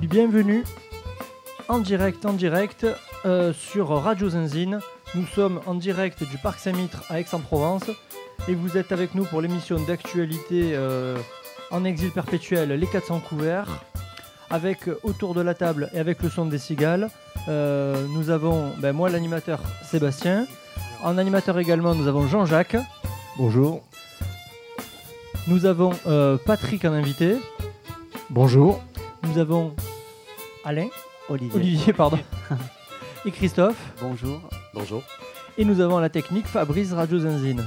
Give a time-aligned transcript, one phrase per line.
[0.00, 0.64] Bienvenue
[1.68, 2.86] en direct, en direct
[3.24, 4.80] euh, sur Radio Zinzine.
[5.14, 7.90] Nous sommes en direct du Parc Saint-Mitre à Aix-en-Provence
[8.46, 11.16] et vous êtes avec nous pour l'émission d'actualité euh,
[11.70, 13.84] en exil perpétuel Les 400 couverts.
[14.50, 17.08] Avec autour de la table et avec le son des cigales,
[17.48, 20.46] euh, nous avons ben, moi l'animateur Sébastien.
[21.02, 22.76] En animateur également, nous avons Jean-Jacques.
[23.38, 23.82] Bonjour.
[25.48, 27.36] Nous avons euh, Patrick en invité.
[28.30, 28.82] Bonjour.
[29.22, 29.74] Nous avons
[30.66, 30.88] Alain.
[31.28, 31.54] Olivier.
[31.56, 32.18] Olivier, pardon.
[33.24, 33.92] et Christophe.
[34.00, 34.40] Bonjour.
[34.74, 35.02] Bonjour.
[35.56, 37.64] Et nous avons à la technique Fabrice Radio Zinzine.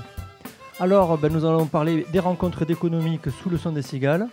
[0.81, 4.27] Alors, ben, nous allons parler des rencontres d'économique sous le son des cigales.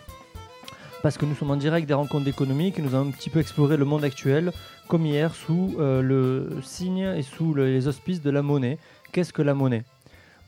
[1.01, 3.39] Parce que nous sommes en direct des rencontres économiques et nous allons un petit peu
[3.39, 4.51] explorer le monde actuel,
[4.89, 8.79] comme hier, sous euh, le signe et sous le- les auspices de la monnaie.
[9.13, 9.85] Qu'est-ce que la monnaie?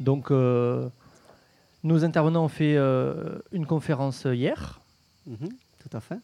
[0.00, 0.88] Donc, euh,
[1.84, 4.80] nos intervenants ont fait euh, une conférence hier.
[5.28, 5.48] Mhm,
[5.78, 6.18] tout à fait.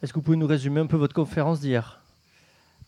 [0.00, 2.00] Est-ce que vous pouvez nous résumer un peu votre conférence d'hier?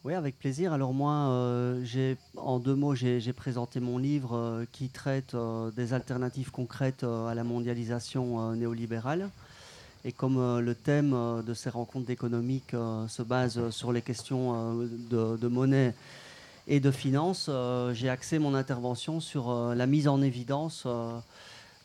[0.05, 0.73] Oui, avec plaisir.
[0.73, 5.93] Alors moi, euh, en deux mots, j'ai, présenté mon livre euh, qui traite euh, des
[5.93, 9.29] alternatives concrètes à la mondialisation néolibérale.
[10.05, 12.75] Et comme le thème de ces rencontres économiques
[13.09, 14.75] se base sur les questions
[15.11, 15.95] de, de monnaie
[16.69, 17.51] et de finance,
[17.93, 20.87] j'ai axé mon intervention sur la mise en évidence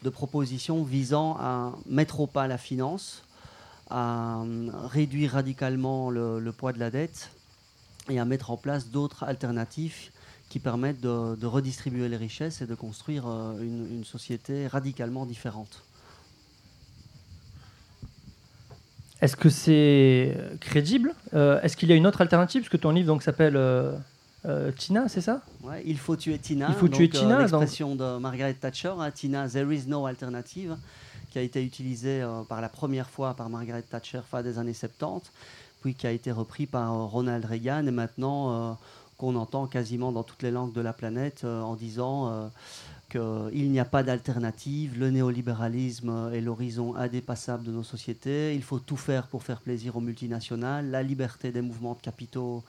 [0.01, 3.21] de propositions visant à mettre au pas la finance,
[3.89, 7.29] à euh, réduire radicalement le, le poids de la dette
[8.09, 10.11] et à mettre en place d'autres alternatives
[10.49, 15.25] qui permettent de, de redistribuer les richesses et de construire euh, une, une société radicalement
[15.25, 15.83] différente.
[19.21, 21.13] Est-ce que c'est crédible?
[21.33, 22.61] Euh, Est-ce qu'il y a une autre alternative?
[22.63, 23.95] Parce que ton livre donc, s'appelle euh,
[24.45, 25.41] euh, Tina, c'est ça?
[25.63, 26.67] Ouais, il faut tuer Tina.
[26.69, 30.05] Il faut tuer donc, Tina, donc- L'expression de Margaret Thatcher, hein, Tina, there is no
[30.05, 30.75] alternative,
[31.35, 34.73] qui a été utilisée euh, par la première fois par Margaret Thatcher fin des années
[34.73, 35.33] 70,
[35.81, 38.73] puis qui a été repris par euh, Ronald Reagan et maintenant euh,
[39.17, 42.51] qu'on entend quasiment dans toutes les langues de la planète en disant
[43.09, 48.79] qu'il n'y a pas d'alternative, le néolibéralisme est l'horizon indépassable de nos sociétés, il faut
[48.79, 52.63] tout faire pour faire plaisir aux multinationales, la liberté des mouvements de capitaux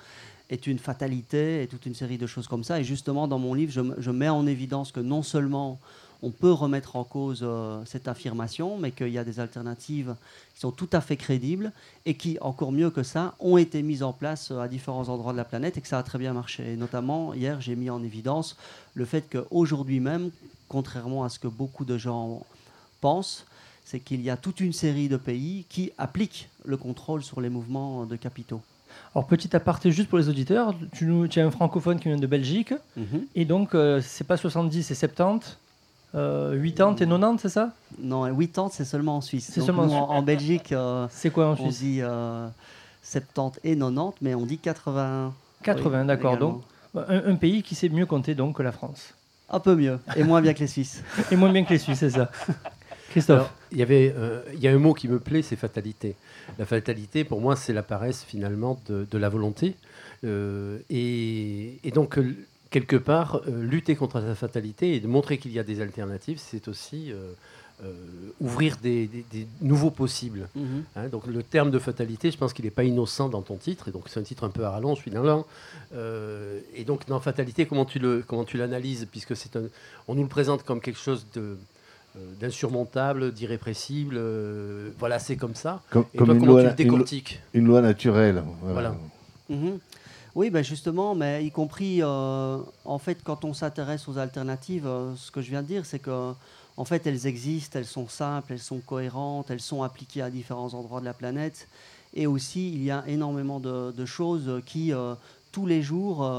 [0.49, 2.79] est une fatalité et toute une série de choses comme ça.
[2.79, 5.81] Et justement, dans mon livre, je mets en évidence que non seulement
[6.23, 10.15] on peut remettre en cause euh, cette affirmation, mais qu'il y a des alternatives
[10.55, 11.73] qui sont tout à fait crédibles
[12.05, 15.33] et qui, encore mieux que ça, ont été mises en place euh, à différents endroits
[15.33, 16.73] de la planète et que ça a très bien marché.
[16.73, 18.57] Et notamment, hier, j'ai mis en évidence
[18.95, 20.31] le fait qu'aujourd'hui même,
[20.69, 22.45] contrairement à ce que beaucoup de gens
[23.01, 23.47] pensent,
[23.85, 27.49] c'est qu'il y a toute une série de pays qui appliquent le contrôle sur les
[27.51, 28.61] mouvements de capitaux.
[29.15, 32.17] Alors, petit aparté juste pour les auditeurs, tu, nous, tu es un francophone qui vient
[32.17, 32.75] de Belgique,
[33.35, 35.59] et donc euh, c'est pas 70, c'est 70,
[36.17, 37.73] euh, 80 et 90, c'est ça?
[38.01, 39.51] Non, 80, c'est seulement en Suisse.
[39.53, 40.19] C'est seulement en nous, en, Suisse.
[40.19, 41.81] en Belgique, euh, C'est quoi en on Suisse?
[41.81, 42.49] dit euh,
[43.03, 45.33] 70 et 90, mais on dit 80.
[45.63, 46.37] 80, oui, d'accord.
[46.39, 46.63] Donc,
[46.95, 49.15] un, un pays qui sait mieux compter donc que la France.
[49.49, 51.03] Un peu mieux, et moins bien que les Suisses.
[51.31, 52.31] Et moins bien que les Suisses, c'est ça.
[53.11, 56.17] Christophe il y avait, euh, il y a un mot qui me plaît, c'est fatalité.
[56.59, 59.77] La fatalité, pour moi, c'est la paresse finalement de, de la volonté.
[60.25, 62.35] Euh, et, et donc, euh,
[62.77, 66.39] quelque part, euh, lutter contre la fatalité et de montrer qu'il y a des alternatives,
[66.49, 67.17] c'est aussi euh,
[67.85, 67.93] euh,
[68.47, 70.43] ouvrir des, des- des nouveaux possibles.
[70.55, 70.85] Mhm.
[70.97, 73.85] Hein, donc le terme de fatalité, je pense qu'il n'est pas innocent dans ton titre,
[73.89, 75.43] et donc c'est un titre un peu à rallonge finalement.
[75.95, 79.65] Euh, et donc dans fatalité, comment tu le comment tu l'analyses, puisque c'est un,
[80.09, 81.57] on nous le présente comme quelque chose de
[82.41, 84.15] d'insurmontable, d'irrépressible.
[84.19, 85.83] euh, voilà, c'est comme ça.
[85.91, 88.43] Comme, Et comme toi, une, comment loi, tu le décortiques une loi naturelle.
[88.63, 88.97] Voilà.
[89.49, 89.79] Mhm.
[90.37, 95.17] Oui, ben justement, mais y compris, euh, en fait, quand on s'intéresse aux alternatives, euh,
[95.17, 96.35] ce que je viens de dire, c'est que,
[96.85, 101.01] fait, elles existent, elles sont simples, elles sont cohérentes, elles sont appliquées à différents endroits
[101.01, 101.69] de la planète.
[102.13, 105.15] Et aussi, il y a énormément de, choses qui, euh,
[105.53, 106.31] tous les jours,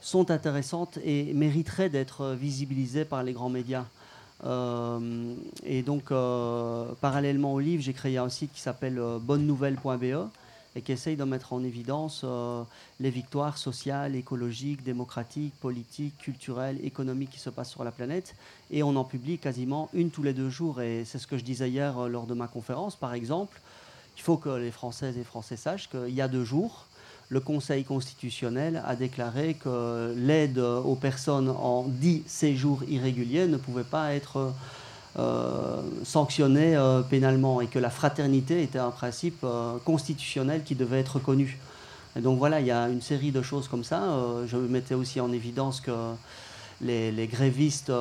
[0.00, 3.84] sont intéressantes et mériteraient d'être visibilisées par les grands médias.
[5.64, 6.08] Et donc,
[7.00, 10.28] parallèlement au livre, j'ai créé un site qui s'appelle euh, bonnenouvelle.be
[10.76, 12.62] et qui essaye de mettre en évidence euh,
[13.00, 18.34] les victoires sociales, écologiques, démocratiques, politiques, culturelles, économiques qui se passent sur la planète.
[18.70, 20.80] Et on en publie quasiment une tous les deux jours.
[20.80, 23.60] Et c'est ce que je disais hier euh, lors de ma conférence, par exemple.
[24.16, 26.86] Il faut que les Françaises et Français sachent qu'il y a deux jours,
[27.30, 33.82] le Conseil constitutionnel a déclaré que l'aide aux personnes en dit séjour irrégulier ne pouvait
[33.82, 34.52] pas être
[35.16, 40.98] euh, sanctionnée euh, pénalement et que la fraternité était un principe euh, constitutionnel qui devait
[40.98, 41.60] être connu.
[42.16, 44.02] Et donc voilà, il y a une série de choses comme ça.
[44.46, 45.90] Je mettais aussi en évidence que
[46.80, 47.92] les, les grévistes,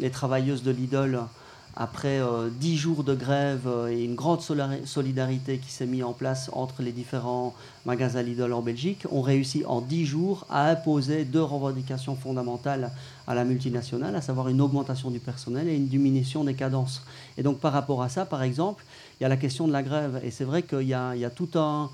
[0.00, 1.20] les travailleuses de Lidl
[1.76, 6.12] après euh, dix jours de grève euh, et une grande solidarité qui s'est mise en
[6.12, 7.54] place entre les différents
[7.86, 12.90] magasins Lidl en Belgique, ont réussi en dix jours à imposer deux revendications fondamentales
[13.26, 17.02] à la multinationale, à savoir une augmentation du personnel et une diminution des cadences.
[17.38, 18.84] Et donc par rapport à ça, par exemple,
[19.18, 20.20] il y a la question de la grève.
[20.24, 21.90] Et c'est vrai qu'il y, a tout un,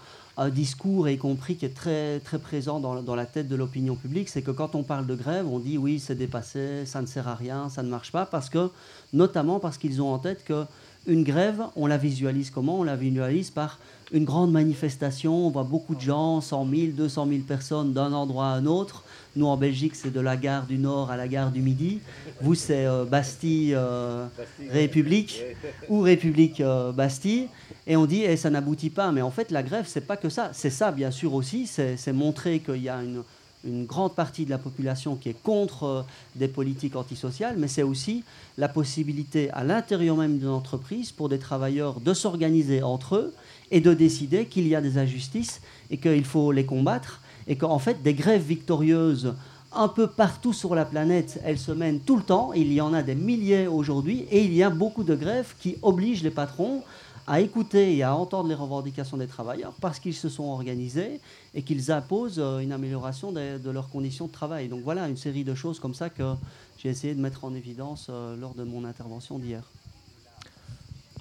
[0.51, 4.43] discours, y compris qui est très, présent dans, dans la tête de l'opinion publique, c'est
[4.43, 7.35] que quand on parle de grève, on dit oui, c'est dépassé, ça ne sert à
[7.35, 8.71] rien, ça ne marche pas, parce que,
[9.13, 10.65] notamment parce qu'ils ont en tête que
[11.07, 12.81] une grève, on la visualise comment?
[12.81, 13.79] On la visualise par
[14.13, 18.49] une grande manifestation, on voit beaucoup de gens, 100 000, 200 000 personnes d'un endroit
[18.49, 19.05] à un autre.
[19.39, 22.01] Nous, en Belgique, c'est de la gare du Nord à la gare du Midi.
[22.41, 24.27] Vous, c'est euh, Bastille, euh,
[24.69, 25.45] République
[25.89, 27.47] ou République euh, Bastille.
[27.87, 29.13] Et on dit, et eh, ça n'aboutit pas.
[29.13, 30.51] Mais en fait, la grève, c'est pas que ça.
[30.55, 31.69] C'est ça, bien sûr, aussi.
[31.69, 33.23] C'est montrer qu'il y a une,
[33.65, 38.25] une grande partie de la population qui est contre des politiques antisociales, mais c'est aussi
[38.57, 43.35] la possibilité à l'intérieur même d'une entreprise pour des travailleurs de s'organiser entre eux
[43.71, 45.61] et de décider qu'il y a des injustices
[45.93, 49.35] et qu'il faut les combattre et qu'en fait des grèves victorieuses
[49.73, 52.53] un peu partout sur la planète, elles se mènent tout le temps.
[52.55, 55.77] Il y en a des milliers aujourd'hui et il y a beaucoup de grèves qui
[55.83, 56.83] obligent les patrons
[57.27, 61.21] à écouter et à entendre les revendications des travailleurs parce qu'ils se sont organisés
[61.55, 64.69] et qu'ils imposent euh, une amélioration de, leurs conditions de travail.
[64.69, 66.33] Donc voilà une série de choses comme ça que
[66.79, 69.63] j'ai essayé de mettre en évidence euh, lors de mon intervention d'hier.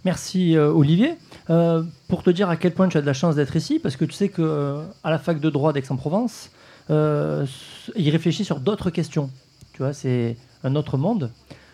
[0.07, 1.17] Merci euh, Olivier.
[1.49, 3.97] Euh, pour te dire à quel point tu as de la chance d'être ici, parce
[3.97, 6.49] que tu sais qu'à euh, à la fac de droit d'Aix-en-Provence,
[6.89, 9.29] ils réfléchissent sur d'autres questions.
[9.73, 11.29] Tu vois, c'est un autre monde.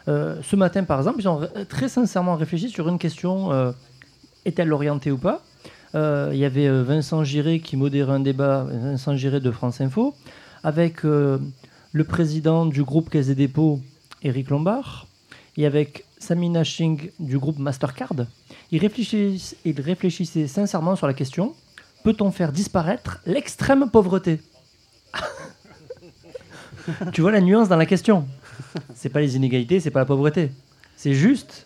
[0.08, 3.52] ce matin, par exemple, ils ont très sincèrement réfléchi sur une question
[4.46, 5.44] est-elle orientée ou pas?
[5.94, 10.16] Il y avait Vincent Giré qui modérait un débat, Vincent Giré de France Info,
[10.64, 13.80] avec le président du groupe Caisse des dépôts,
[14.24, 15.06] Éric Lombard,
[15.56, 18.14] et avec Samina Shing du groupe Mastercard,
[18.72, 21.54] il réfléchissait, il réfléchissait sincèrement sur la question
[22.04, 24.40] peut-on faire disparaître l'extrême pauvreté?
[27.14, 28.28] Tu vois la nuance dans la question
[28.94, 30.52] C'est pas les inégalités, c'est pas la pauvreté.
[30.98, 31.66] C'est juste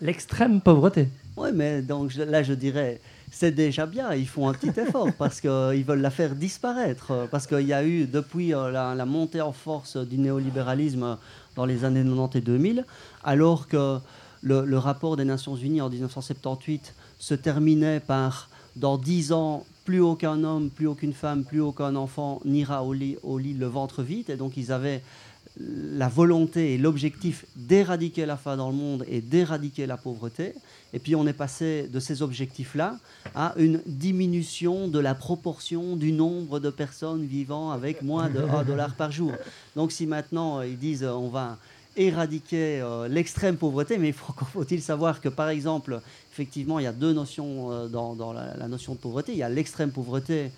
[0.00, 1.08] l'extrême pauvreté.
[1.36, 2.98] Oui, mais donc là, je dirais,
[3.30, 4.14] c'est déjà bien.
[4.14, 7.28] Ils font un petit effort parce qu'ils veulent la faire disparaître.
[7.30, 11.18] Parce qu'il y a eu, depuis euh, la, montée en force du néolibéralisme
[11.56, 12.84] dans les années 90 et 2000,
[13.22, 13.98] alors que
[14.42, 20.42] le, rapport des Nations Unies en 1978 se terminait par dans dix ans, plus aucun
[20.44, 24.30] homme, plus aucune femme, plus aucun enfant n'ira au lit, au lit le ventre vide.
[24.30, 25.02] Et donc ils avaient
[25.56, 30.54] la volonté et l'objectif d'éradiquer la faim dans le monde et d'éradiquer la pauvreté.
[30.92, 32.98] Et puis on est passé de ces objectifs-là
[33.34, 38.64] à une diminution de la proportion du nombre de personnes vivant avec moins de 1
[38.64, 39.32] dollar par jour.
[39.76, 41.58] Donc si maintenant euh, ils disent euh, on va
[41.96, 46.00] éradiquer euh, l'extrême pauvreté, mais il faut-il savoir que par exemple,
[46.32, 49.32] effectivement, il y a deux notions dans, la, notion de pauvreté.
[49.32, 50.50] Il y a l'extrême pauvreté,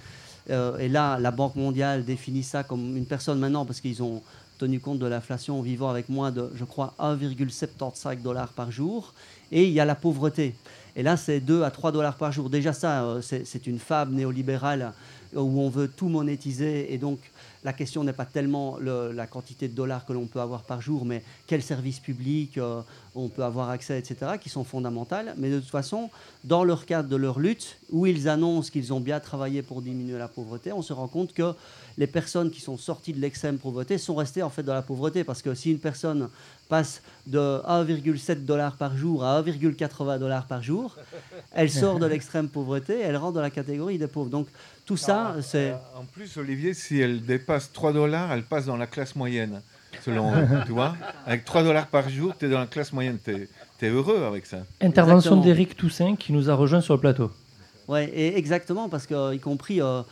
[0.49, 4.23] et là, la Banque mondiale définit ça comme une personne maintenant parce qu'ils ont
[4.59, 9.15] tenu compte de l'inflation vivant avec moins de, je crois, 1,75 dollars par jour.
[9.53, 10.55] Et il y a la pauvreté.
[10.97, 12.51] Et là, c'est 2 à 3 dollars par jour.
[12.51, 14.93] Déjà, ça, euh, c'est une fable néolibérale
[15.35, 17.19] où on veut tout monétiser et donc
[17.65, 21.05] la question n'est pas tellement la quantité de dollars que l'on peut avoir par jour,
[21.05, 22.81] mais quels services publics euh,
[23.17, 25.35] on peut avoir accès, etc., qui sont fondamentales.
[25.37, 26.09] Mais de toute façon,
[26.45, 30.17] dans leur cadre de leur lutte, où ils annoncent qu'ils ont bien travaillé pour diminuer
[30.17, 31.55] la pauvreté, on se rend compte que
[31.99, 35.25] les personnes qui sont sorties de l'extrême pauvreté sont restées en fait dans la pauvreté.
[35.25, 36.29] Parce que si une personne
[36.69, 40.97] passe de 1,7 dollars par jour à 1,80 dollars par jour,
[41.53, 44.31] elle sort de l'extrême pauvreté, elle rentre dans la catégorie des pauvres.
[44.31, 44.49] Donc
[44.85, 45.73] tout ça, c'est...
[45.97, 49.63] En plus, Olivier, si elle dépasse 3 dollars, elle passe dans la classe moyenne.
[50.05, 50.33] Selon,
[50.67, 53.19] tu vois Avec 3 dollars par jour, tu es dans la classe moyenne.
[53.25, 53.49] Tu
[53.87, 54.59] es, heureux avec ça.
[54.81, 57.31] Intervention d'Éric Toussaint qui nous a rejoint sur le plateau.
[57.89, 60.03] Oui, exactement, parce que, y compris euh,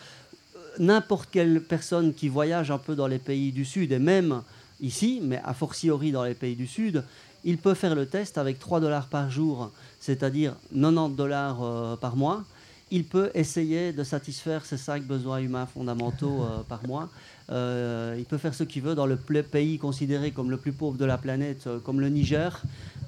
[0.79, 4.43] n'importe quelle personne qui voyage un peu dans les pays du Sud, et même
[4.81, 7.05] ici, mais a fortiori dans les pays du Sud,
[7.45, 12.17] il peut faire le test avec 3 dollars par jour, c'est-à-dire 90 dollars euh, par
[12.17, 12.45] mois
[12.91, 17.09] il peut essayer de satisfaire ses cinq besoins humains fondamentaux euh, par mois.
[17.51, 20.97] Euh, il peut faire ce qu'il veut dans le pays considéré comme le plus pauvre
[20.97, 22.63] de la planète, comme le Niger.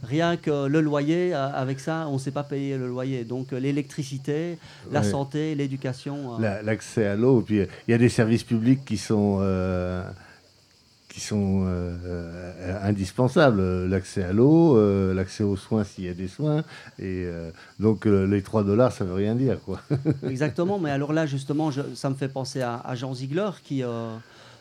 [0.09, 3.25] Rien que le loyer, avec ça, on ne sait pas payer le loyer.
[3.25, 4.59] Donc l'électricité,
[4.91, 6.39] la santé, l'éducation.
[6.39, 9.41] L'accès à l'eau, puis il y a des services publics qui sont
[11.17, 13.87] qui sont euh, euh, indispensables.
[13.87, 16.63] L'accès à l'eau, euh, l'accès aux soins s'il y a des soins.
[16.99, 17.27] Et
[17.81, 19.59] donc les 3 dollars, ça veut rien dire.
[19.65, 19.81] Quoi.
[20.29, 23.83] Exactement, mais alors là, justement, ça me fait penser à, Jean Ziegler qui,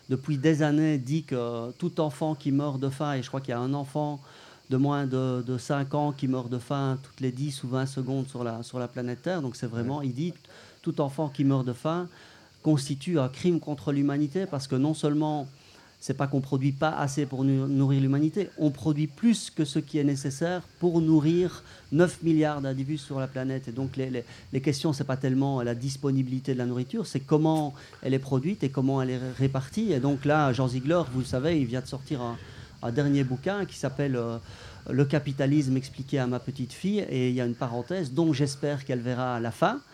[0.09, 3.51] depuis des années, dit que tout enfant qui meurt de faim, et je crois qu'il
[3.51, 4.21] y a un enfant
[4.69, 7.85] de moins de, de 5 ans qui meurt de faim toutes les 10 ou 20
[7.85, 9.41] secondes sur la, sur la planète Terre.
[9.41, 10.33] Donc c'est vraiment, il dit,
[10.81, 12.07] tout enfant qui meurt de faim
[12.63, 15.47] constitue un crime contre l'humanité parce que non seulement
[15.99, 19.97] c'est pas qu'on produit pas assez pour nourrir l'humanité, on produit plus que ce qui
[19.97, 23.67] est nécessaire pour nourrir 9 milliards d'individus sur la planète.
[23.69, 27.21] Et donc les, les, les questions, c'est pas tellement la disponibilité de la nourriture, c'est
[27.21, 29.93] comment elle est produite et comment elle est ré- répartie.
[29.93, 32.37] Et donc là, Jean Ziegler, vous le savez, il vient de sortir un,
[32.85, 34.37] un dernier bouquin qui s'appelle euh,
[34.89, 37.05] Le capitalisme expliqué à ma petite fille.
[37.09, 39.79] Et il y a une parenthèse dont j'espère qu'elle verra à la fin.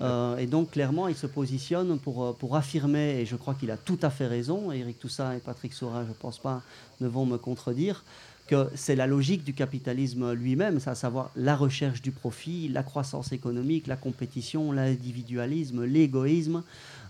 [0.00, 3.70] Euh, et donc clairement, il se positionne pour, euh, pour affirmer, et je crois qu'il
[3.72, 6.62] a tout à fait raison, Eric Toussaint et Patrick Saurin, je ne pense pas,
[7.00, 8.04] ne vont me contredire,
[8.46, 13.32] que c'est la logique du capitalisme lui-même, à savoir la recherche du profit, la croissance
[13.32, 16.62] économique, la compétition, l'individualisme, l'égoïsme,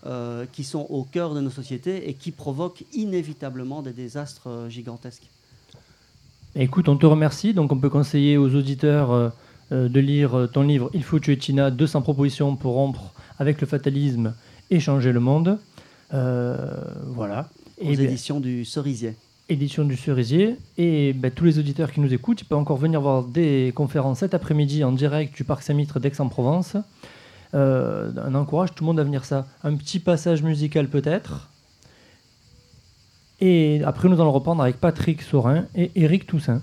[0.06, 4.68] euh, qui sont au cœur de nos sociétés et qui provoquent inévitablement des désastres euh,
[4.68, 5.28] gigantesques.
[6.54, 7.54] Écoute, on te remercie.
[7.54, 11.70] Donc, on peut conseiller aux auditeurs euh, de lire ton livre Il faut tuer China
[11.70, 14.34] 200 propositions pour rompre avec le fatalisme
[14.70, 15.58] et changer le monde.
[16.14, 16.56] Euh,
[17.06, 17.48] voilà.
[17.80, 19.14] Aux Et ben, éditions du Cerisier.
[19.48, 20.56] édition du Cerisier.
[20.78, 24.20] Et ben, tous les auditeurs qui nous écoutent, ils peuvent encore venir voir des conférences
[24.20, 26.76] cet après-midi en direct du Parc Saint-Mitre d'Aix-en-Provence.
[27.54, 29.46] Euh, on encourage tout le monde à venir ça.
[29.64, 31.50] Un petit passage musical peut-être.
[33.40, 36.60] Et après, nous allons reprendre avec Patrick Saurin et Eric Toussaint.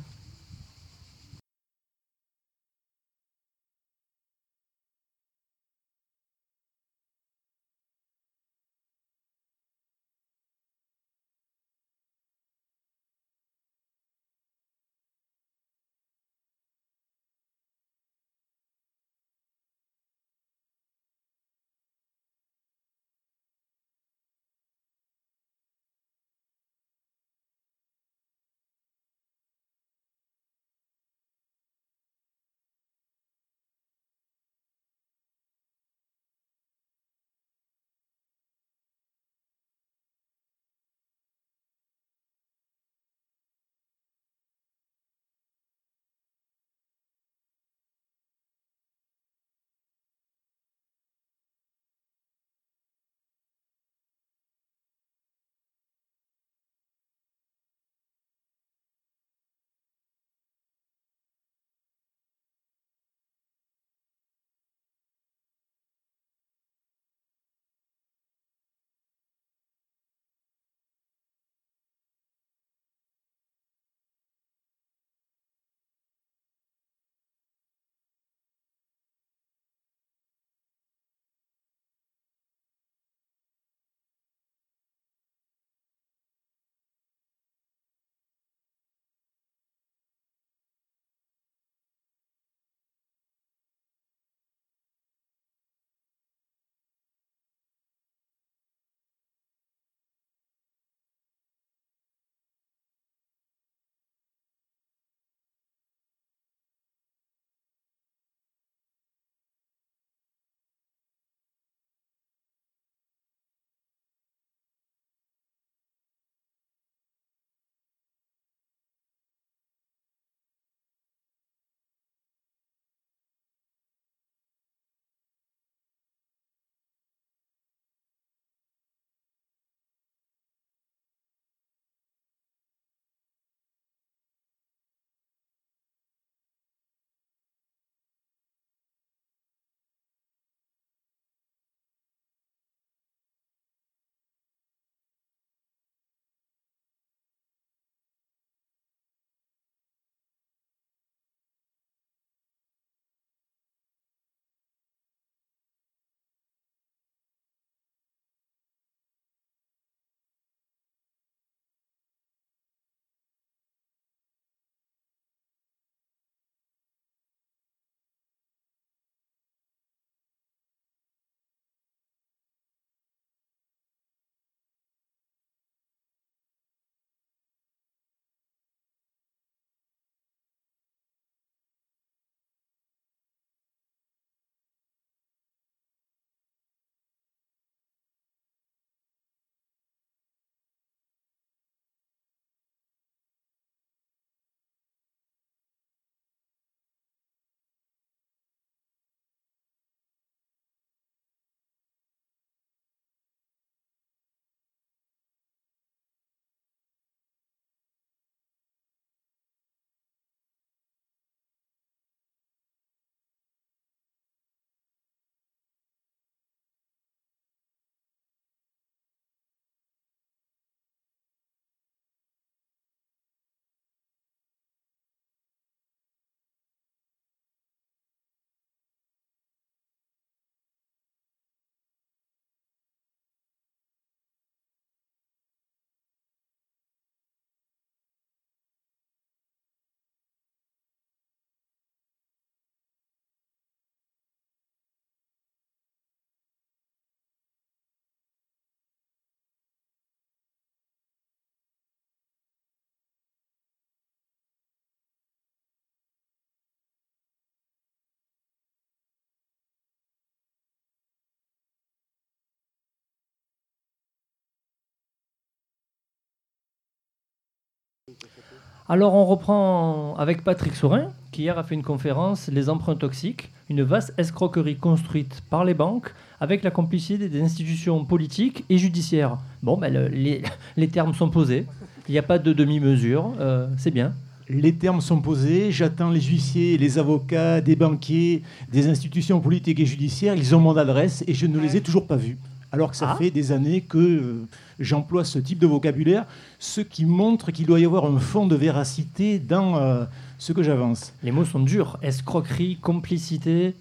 [268.88, 273.50] Alors on reprend avec Patrick Saurin, qui hier a fait une conférence Les emprunts toxiques,
[273.70, 279.38] une vaste escroquerie construite par les banques avec la complicité des institutions politiques et judiciaires.
[279.64, 280.44] Bon, ben, le- les,
[280.78, 281.66] les termes sont posés,
[282.08, 284.14] il n'y a pas de demi-mesure, euh, c'est bien.
[284.48, 289.88] Les termes sont posés, j'attends les huissiers, les avocats, des banquiers, des institutions politiques et
[289.88, 292.38] judiciaires, ils ont mon adresse et je ne les ai toujours pas vus.
[292.76, 293.16] Alors que ça Ah.
[293.16, 294.46] fait des années que euh,
[294.82, 296.26] j'emploie ce type de vocabulaire,
[296.60, 300.04] ce qui montre qu'il doit y avoir un fond de véracité dans euh,
[300.38, 301.14] ce que j'avance.
[301.24, 303.74] Les mots sont durs, escroquerie, complicité.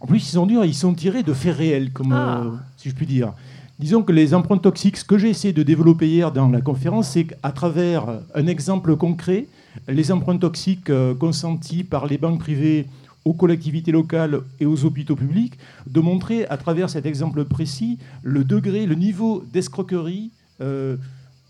[0.00, 2.42] En plus, ils sont durs, ils sont tirés de faits réels, comme, Ah.
[2.44, 3.32] euh, si je puis dire.
[3.80, 7.08] Disons que les empreintes toxiques, ce que j'ai essayé de développer hier dans la conférence,
[7.08, 8.04] c'est qu'à travers
[8.36, 9.46] un exemple concret,
[9.88, 12.86] les empreintes toxiques consenties par les banques privées
[13.24, 15.54] aux collectivités locales et aux hôpitaux publics,
[15.86, 20.96] de montrer à travers cet exemple précis le degré, le niveau d'escroquerie euh,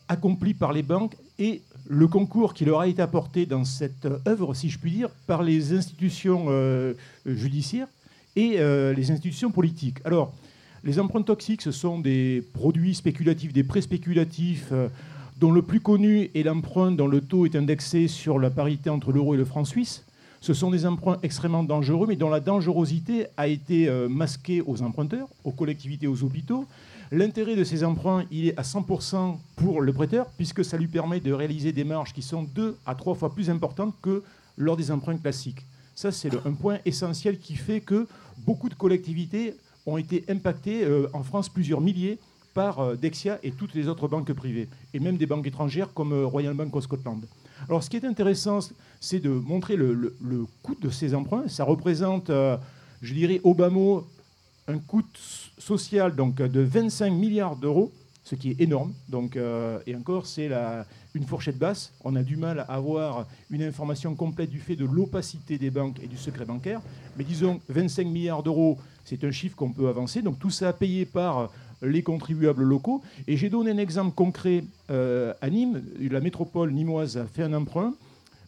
[0.09, 4.55] accompli par les banques et le concours qui leur a été apporté dans cette œuvre,
[4.55, 7.89] si je puis dire, par les institutions euh, judiciaires
[8.35, 9.99] et euh, les institutions politiques.
[10.05, 10.33] Alors,
[10.83, 14.73] les empreintes toxiques, ce sont des produits spéculatifs, des prêts spéculatifs,
[15.39, 19.13] dont le plus connu est l'emprunt dont le taux est indexé sur la parité entre
[19.13, 20.05] l'euro et le franc suisse.
[20.41, 24.81] Ce sont des emprunts extrêmement dangereux, mais dont la dangerosité a été euh, masquée aux
[24.81, 26.67] emprunteurs, aux collectivités, aux hôpitaux.
[27.13, 31.21] L'intérêt de ces emprunts, il est à 100% pour le prêteur, puisque ça lui permet
[31.21, 34.23] de réaliser des marges qui sont deux à trois fois plus importantes que
[34.57, 35.67] lors des emprunts classiques.
[35.95, 38.07] Ça, c'est un point essentiel qui fait que
[38.39, 42.19] beaucoup de collectivités ont été impactées, euh, en France plusieurs milliers,
[42.55, 46.25] par euh, Dexia et toutes les autres banques privées, et même des banques étrangères comme
[46.25, 47.27] Royal Bank au Scotland.
[47.69, 48.61] Alors, ce qui est intéressant,
[49.01, 50.15] c'est de montrer le,
[50.63, 51.49] coût de ces emprunts.
[51.49, 52.57] Ça représente, euh,
[53.03, 54.07] je dirais, au bas mot,
[54.69, 55.03] un coût
[55.59, 57.93] social donc, de 25 milliards d'euros,
[58.25, 58.93] ce qui est énorme.
[59.37, 60.51] Euh, et encore, c'est
[61.15, 61.93] une fourchette basse.
[62.05, 65.99] On a du mal à avoir une information complète du fait de l'opacité des banques
[66.03, 66.81] et du secret bancaire.
[67.17, 70.23] Mais disons, 25 milliards d'euros, c'est un chiffre qu'on peut avancer.
[70.23, 71.51] Donc tout ça payé par
[71.83, 73.03] les contribuables locaux.
[73.27, 75.83] Et j'ai donné un exemple concret euh, à Nîmes.
[76.11, 77.95] La métropole nimoise a fait un emprunt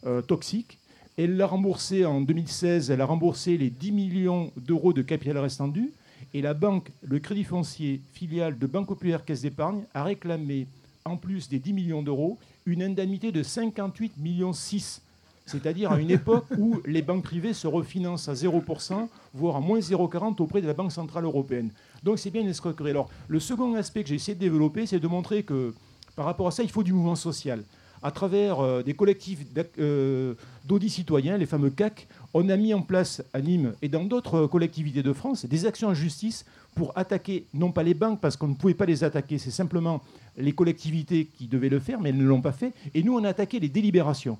[0.05, 0.77] euh, toxique.
[1.17, 2.91] Elle l'a remboursé en 2016.
[2.91, 5.91] Elle a remboursé les 10 millions d'euros de capital restant dû.
[6.33, 10.67] Et la banque, le Crédit Foncier, filiale de Banque Populaire Caisse d'Épargne, a réclamé,
[11.05, 15.01] en plus des 10 millions d'euros, une indemnité de 58 millions 6.
[15.45, 19.79] C'est-à-dire à une époque où les banques privées se refinancent à 0%, voire à moins
[19.79, 21.71] 0,40 auprès de la Banque Centrale Européenne.
[22.03, 22.91] Donc c'est bien une escroquerie.
[22.91, 25.73] Alors le second aspect que j'ai essayé de développer, c'est de montrer que
[26.15, 27.63] par rapport à ça, il faut du mouvement social.
[28.05, 29.39] À travers euh, des collectifs
[29.79, 30.33] euh,
[30.65, 34.45] d'audits citoyens, les fameux CAC, on a mis en place à Nîmes et dans d'autres
[34.45, 38.49] collectivités de France des actions en justice pour attaquer, non pas les banques, parce qu'on
[38.49, 40.01] ne pouvait pas les attaquer, c'est simplement
[40.37, 42.73] les collectivités qui devaient le faire, mais elles ne l'ont pas fait.
[42.93, 44.37] Et nous, on a attaqué les délibérations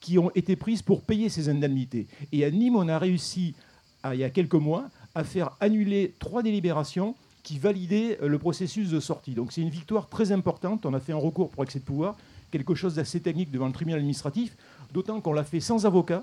[0.00, 2.06] qui ont été prises pour payer ces indemnités.
[2.32, 3.54] Et à Nîmes, on a réussi,
[4.02, 8.38] à- il y a quelques mois, à faire annuler trois délibérations qui validaient euh, le
[8.38, 9.32] processus de sortie.
[9.32, 10.86] Donc c'est une victoire très importante.
[10.86, 12.16] On a fait un recours pour excès de pouvoir,
[12.50, 14.56] quelque chose d'assez technique devant le tribunal administratif,
[14.92, 16.22] d'autant qu'on l'a fait sans avocat,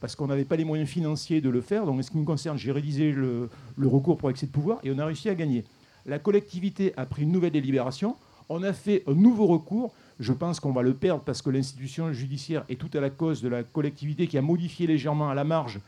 [0.00, 1.86] parce qu'on n'avait pas les moyens financiers de le faire.
[1.86, 4.80] Donc, en ce qui me concerne, j'ai réalisé le, le recours pour excès de pouvoir
[4.82, 5.64] et on a réussi à gagner.
[6.06, 8.16] La collectivité a pris une nouvelle délibération.
[8.48, 9.92] On a fait un nouveau recours.
[10.22, 13.42] Je pense qu'on va le perdre parce que l'institution judiciaire est toute à la cause
[13.42, 15.80] de la collectivité qui a modifié légèrement à la marge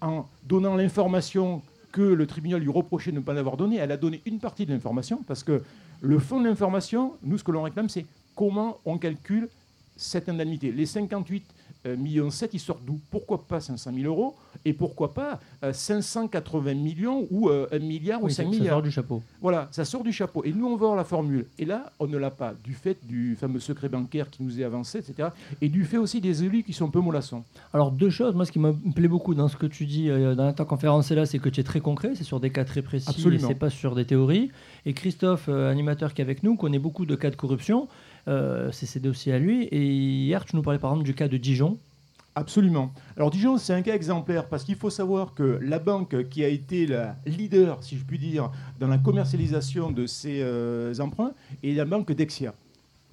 [0.00, 3.78] en donnant l'information que le tribunal lui reprochait de ne pas l'avoir donnée.
[3.78, 5.64] Elle a donné une partie de l'information parce que
[6.00, 9.48] le fond de l'information, nous, ce que l'on réclame, c'est comment on calcule
[9.96, 10.70] cette indemnité.
[10.70, 11.44] Les 58
[11.86, 13.00] euh, millions 7, ils sortent d'où?
[13.10, 14.36] Pourquoi pas 500 000 euros?
[14.64, 18.74] Et pourquoi pas euh, 580 millions ou euh, 1 milliard ou Oui, 5 ça milliards
[18.74, 19.22] sort du chapeau.
[19.40, 20.44] Voilà, ça sort du chapeau.
[20.44, 21.46] Et nous, on va voir la formule.
[21.58, 24.64] Et là, on ne l'a pas, du fait du fameux secret bancaire qui nous est
[24.64, 25.30] avancé, etc.
[25.60, 27.44] Et du fait aussi des élus qui sont un peu mollassons.
[27.72, 30.34] Alors deux choses, moi ce qui me plaît beaucoup dans ce que tu dis euh,
[30.34, 32.82] dans ta conférence là, c'est que tu es très concret, c'est sur des cas très
[32.82, 33.44] précis Absolument.
[33.44, 34.50] et c'est pas sur des théories.
[34.86, 37.88] Et Christophe, euh, animateur qui est avec nous, connaît beaucoup de cas de corruption,
[38.28, 39.64] euh, c'est ses dossiers à lui.
[39.64, 41.78] Et hier tu nous parlais par exemple du cas de Dijon.
[42.34, 42.94] Absolument.
[43.16, 46.48] Alors Dijon, c'est un cas exemplaire parce qu'il faut savoir que la banque qui a
[46.48, 51.72] été la leader, si je puis dire, dans la commercialisation de ces euh, emprunts est
[51.72, 52.54] la banque Dexia.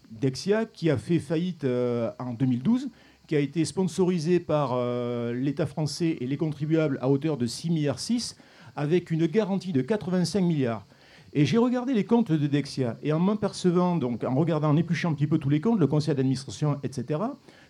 [0.09, 2.89] Dexia qui a fait faillite euh, en 2012,
[3.27, 7.71] qui a été sponsorisée par euh, l'État français et les contribuables à hauteur de 6
[7.71, 8.37] milliards 6
[8.77, 10.85] avec une garantie de 85 milliards.
[11.33, 15.11] Et j'ai regardé les comptes de Dexia et en m'apercevant, donc en regardant, en épluchant
[15.11, 17.19] un petit peu tous les comptes, le conseil d'administration, etc.,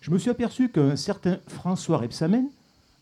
[0.00, 2.48] je me suis aperçu qu'un certain François Rebsamen,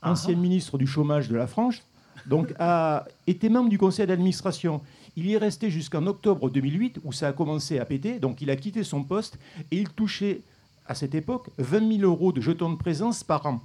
[0.03, 1.83] ancien ministre du chômage de la France,
[2.27, 4.81] donc a été membre du conseil d'administration.
[5.17, 8.51] Il y est resté jusqu'en octobre 2008 où ça a commencé à péter, donc il
[8.51, 9.39] a quitté son poste
[9.71, 10.43] et il touchait
[10.87, 13.61] à cette époque 20 000 euros de jetons de présence par an.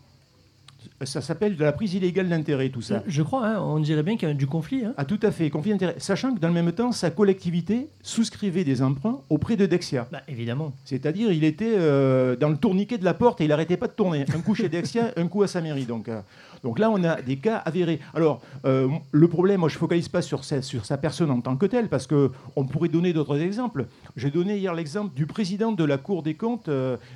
[1.03, 3.03] Ça s'appelle de la prise illégale d'intérêt, tout ça.
[3.07, 4.85] Je crois, hein, on dirait bien qu'il y a du conflit.
[4.85, 4.93] Hein.
[4.97, 5.95] Ah, tout à fait, conflit d'intérêt.
[5.97, 10.07] Sachant que dans le même temps, sa collectivité souscrivait des emprunts auprès de Dexia.
[10.11, 10.73] Bah, évidemment.
[10.85, 13.93] C'est-à-dire, il était euh, dans le tourniquet de la porte et il n'arrêtait pas de
[13.93, 14.25] tourner.
[14.33, 15.85] Un coup chez Dexia, un coup à sa mairie.
[15.85, 16.21] Donc, euh,
[16.63, 17.99] donc là, on a des cas avérés.
[18.13, 21.41] Alors, euh, le problème, moi, je ne focalise pas sur sa, sur sa personne en
[21.41, 23.87] tant que telle, parce qu'on pourrait donner d'autres exemples.
[24.15, 26.69] J'ai donné hier l'exemple du président de la Cour des comptes,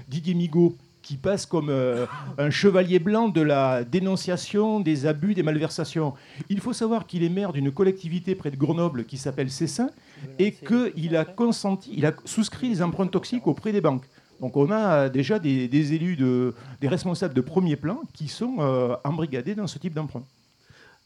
[0.08, 0.76] Didier Migaud
[1.08, 2.06] qui passe comme euh,
[2.38, 6.14] un chevalier blanc de la dénonciation des abus, des malversations.
[6.50, 9.90] Il faut savoir qu'il est maire d'une collectivité près de Grenoble qui s'appelle Cessin
[10.38, 14.04] et qu'il a consenti, il a souscrit des emprunts toxiques auprès des banques.
[14.42, 18.98] Donc on a déjà des, élus, de, des responsables de premier plan qui sont euh,
[19.06, 20.24] embrigadés dans ce type d'emprunt.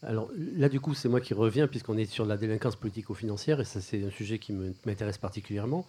[0.04, 3.66] Alors là, du coup, c'est moi qui reviens, puisqu'on est sur la délinquance politico-financière, et
[3.66, 4.54] ça, c'est un sujet qui
[4.86, 5.86] m'intéresse particulièrement.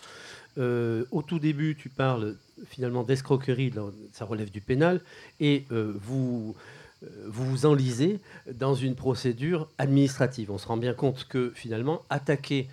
[0.58, 3.72] Euh, au tout début, tu parles finalement d'escroquerie,
[4.12, 5.00] ça relève du pénal,
[5.40, 6.54] et euh, vous,
[7.02, 8.20] euh, vous vous enlisez
[8.52, 10.50] dans une procédure administrative.
[10.50, 12.68] On se rend bien compte que finalement, attaquer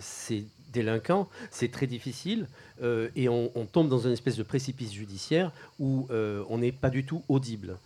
[0.00, 2.46] ces délinquants, c'est très difficile,
[2.82, 7.22] et on, tombe dans une espèce de précipice judiciaire où on n'est pas du tout
[7.28, 7.76] audible.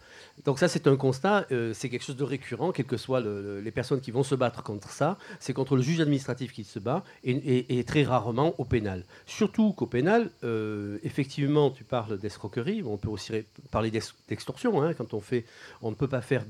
[0.45, 3.71] Donc ça, c'est un constat, euh, c'est quelque chose de récurrent, quelles que soient les
[3.71, 7.05] personnes qui vont se battre contre ça, c'est contre le juge administratif qui se bat,
[7.25, 9.05] et, très rarement au pénal.
[9.27, 13.33] Surtout qu'au pénal, euh, effectivement, tu parles d'escroquerie, on peut aussi
[13.71, 15.45] parler d'extorsion, hein, quand on fait,
[15.81, 16.45] on ne peut pas faire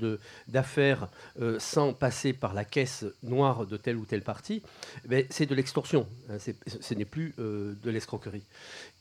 [0.47, 1.07] d'affaires
[1.41, 4.63] euh, sans passer par la caisse noire de telle ou telle partie,
[5.05, 8.43] ben, c'est de l'extorsion, hein, ce n'est plus de l'escroquerie.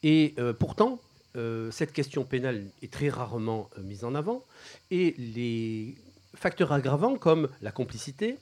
[0.02, 0.98] Et pourtant,
[1.36, 4.44] euh, cette question pénale est très rarement euh, mise en avant
[4.90, 5.94] et les
[6.34, 8.36] facteurs aggravants comme la complicité,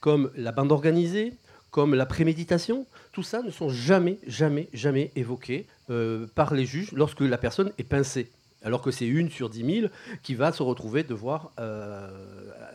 [0.00, 1.32] comme la bande organisée,
[1.70, 6.92] comme la préméditation, tout ça ne sont jamais, jamais, jamais évoqués euh, par les juges
[6.92, 8.30] lorsque la personne est pincée.
[8.62, 9.90] Alors que c'est une sur dix mille
[10.22, 11.52] qui va se retrouver devoir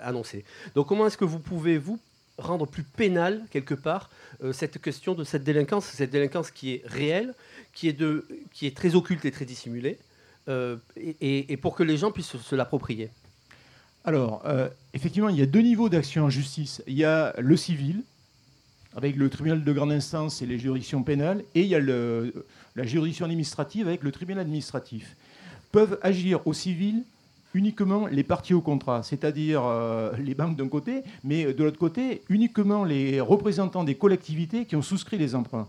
[0.01, 0.45] annoncer.
[0.73, 1.99] Donc comment est-ce que vous pouvez, vous,
[2.41, 4.09] rendre plus pénal, quelque part,
[4.51, 7.33] cette question de cette délinquance, cette délinquance qui est réelle,
[7.73, 9.97] qui est, de, qui est très occulte et très dissimulée,
[10.47, 13.09] euh, et, pour que les gens puissent se, l'approprier
[14.05, 16.81] Alors, euh, effectivement, il y a deux niveaux d'action en justice.
[16.87, 18.03] Il y a le civil,
[18.95, 22.45] avec le tribunal de grande instance et les juridictions pénales, et il y a le,
[22.75, 25.15] la juridiction administrative avec le tribunal administratif.
[25.71, 27.03] Peuvent agir au civil
[27.53, 32.21] uniquement les parties au contrat, c'est-à-dire euh, les banques d'un côté, mais de l'autre côté,
[32.29, 35.67] uniquement les représentants des collectivités qui ont souscrit les emprunts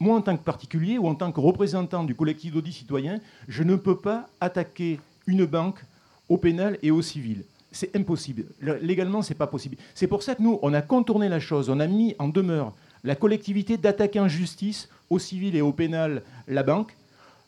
[0.00, 3.62] moi, en tant que particulier ou en tant que représentant du collectif d'audit citoyen, je
[3.62, 5.84] ne peux pas attaquer une banque
[6.28, 7.44] au pénal et au civil.
[7.72, 8.44] C'est impossible.
[8.80, 9.76] Légalement, ce n'est pas possible.
[9.94, 11.68] C'est pour ça que nous, on a contourné la chose.
[11.68, 12.72] On a mis en demeure
[13.04, 16.96] la collectivité d'attaquer en justice au civil et au pénal la banque.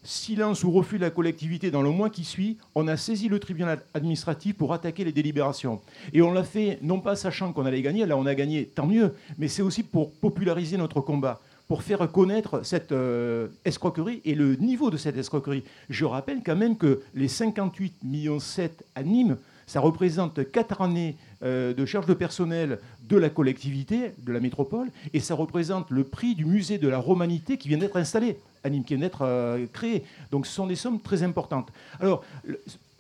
[0.03, 3.39] Silence ou refus de la collectivité dans le mois qui suit, on a saisi le
[3.39, 5.81] tribunal administratif pour attaquer les délibérations.
[6.15, 8.87] Et on l'a fait non pas sachant qu'on allait gagner, là on a gagné, tant
[8.87, 14.35] mieux, mais c'est aussi pour populariser notre combat pour faire connaître cette euh, escroquerie et
[14.35, 15.63] le niveau de cette escroquerie.
[15.89, 19.37] Je rappelle quand même que les 58 millions 7 à Nîmes,
[19.69, 24.89] ça représente 4 années euh, de charges de personnel de la collectivité, de la métropole,
[25.15, 28.71] et ça représente le prix du musée de la romanité qui vient d'être installé à
[28.71, 30.05] Nîmes, qui vient d'être euh, créé.
[30.31, 31.71] Donc ce sont des sommes très importantes.
[32.01, 32.23] Alors,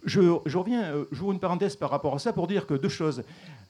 [0.04, 3.22] je, reviens, euh, j'ouvre une parenthèse par rapport à ça pour dire que deux choses.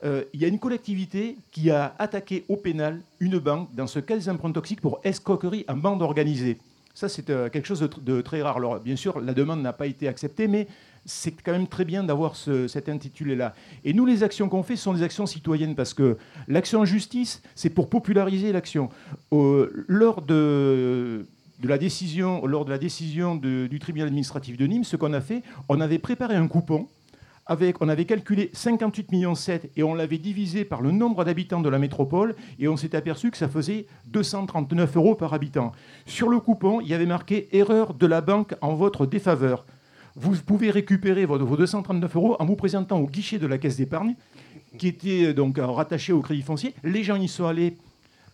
[0.04, 3.98] Euh, il y a une collectivité qui a attaqué au pénal une banque, dans ce
[3.98, 6.58] cas des emprunts toxiques, pour escroquerie en bande organisée.
[6.94, 8.56] Ça, c'est quelque chose de, très rare.
[8.56, 10.66] Alors, bien sûr, la demande n'a pas été acceptée, mais
[11.06, 13.54] c'est quand même très bien d'avoir cet intitulé-là.
[13.84, 17.42] Et nous, les actions qu'on fait sont des actions citoyennes, parce que l'action en justice,
[17.54, 18.90] c'est pour populariser l'action.
[19.30, 21.26] lors de
[21.60, 25.20] de la décision, lors de la décision du tribunal administratif de Nîmes, ce qu'on a
[25.20, 26.88] fait, on avait préparé un coupon.
[27.46, 31.60] Avec, on avait calculé 58 millions 7 et on l'avait divisé par le nombre d'habitants
[31.60, 35.72] de la métropole et on s'est aperçu que ça faisait 239 euros par habitant.
[36.06, 39.64] Sur le coupon, il y avait marqué erreur de la banque en votre défaveur.
[40.14, 44.14] Vous pouvez récupérer vos 239 euros en vous présentant au guichet de la caisse d'épargne
[44.78, 46.74] qui était donc rattaché au crédit foncier.
[46.84, 47.76] Les gens y sont allés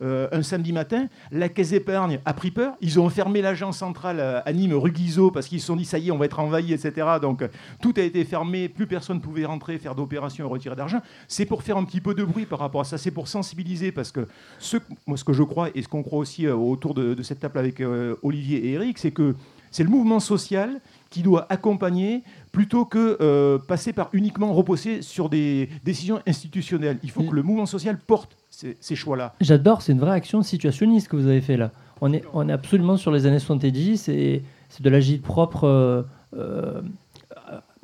[0.02, 2.74] euh, un samedi matin, la Caisse d'épargne a pris peur.
[2.80, 5.98] Ils ont fermé l'agence centrale à Nîmes, rue Guizot, parce qu'ils se sont dit ça
[5.98, 7.06] y est, on va être envahi, etc.
[7.20, 7.44] Donc
[7.80, 11.00] tout a été fermé, plus personne ne pouvait rentrer, faire d'opérations et retirer d'argent.
[11.28, 13.92] C'est pour faire un petit peu de bruit par rapport à ça, c'est pour sensibiliser,
[13.92, 14.26] parce que
[14.58, 17.80] ce, que je crois, et ce qu'on croit aussi euh, autour de, cette table avec
[17.80, 19.34] euh, Olivier et Eric, c'est que
[19.70, 20.80] c'est le mouvement social
[21.16, 26.98] qui doit accompagner plutôt que passer par uniquement reposer sur des décisions institutionnelles.
[27.02, 29.34] Il faut que le mouvement social porte ces, choix-là.
[29.40, 31.70] J'adore, c'est une vraie action situationniste que vous avez fait là.
[32.00, 36.02] On est, on est absolument sur les années 70 et c'est de l'agile propre euh,
[36.36, 36.80] euh,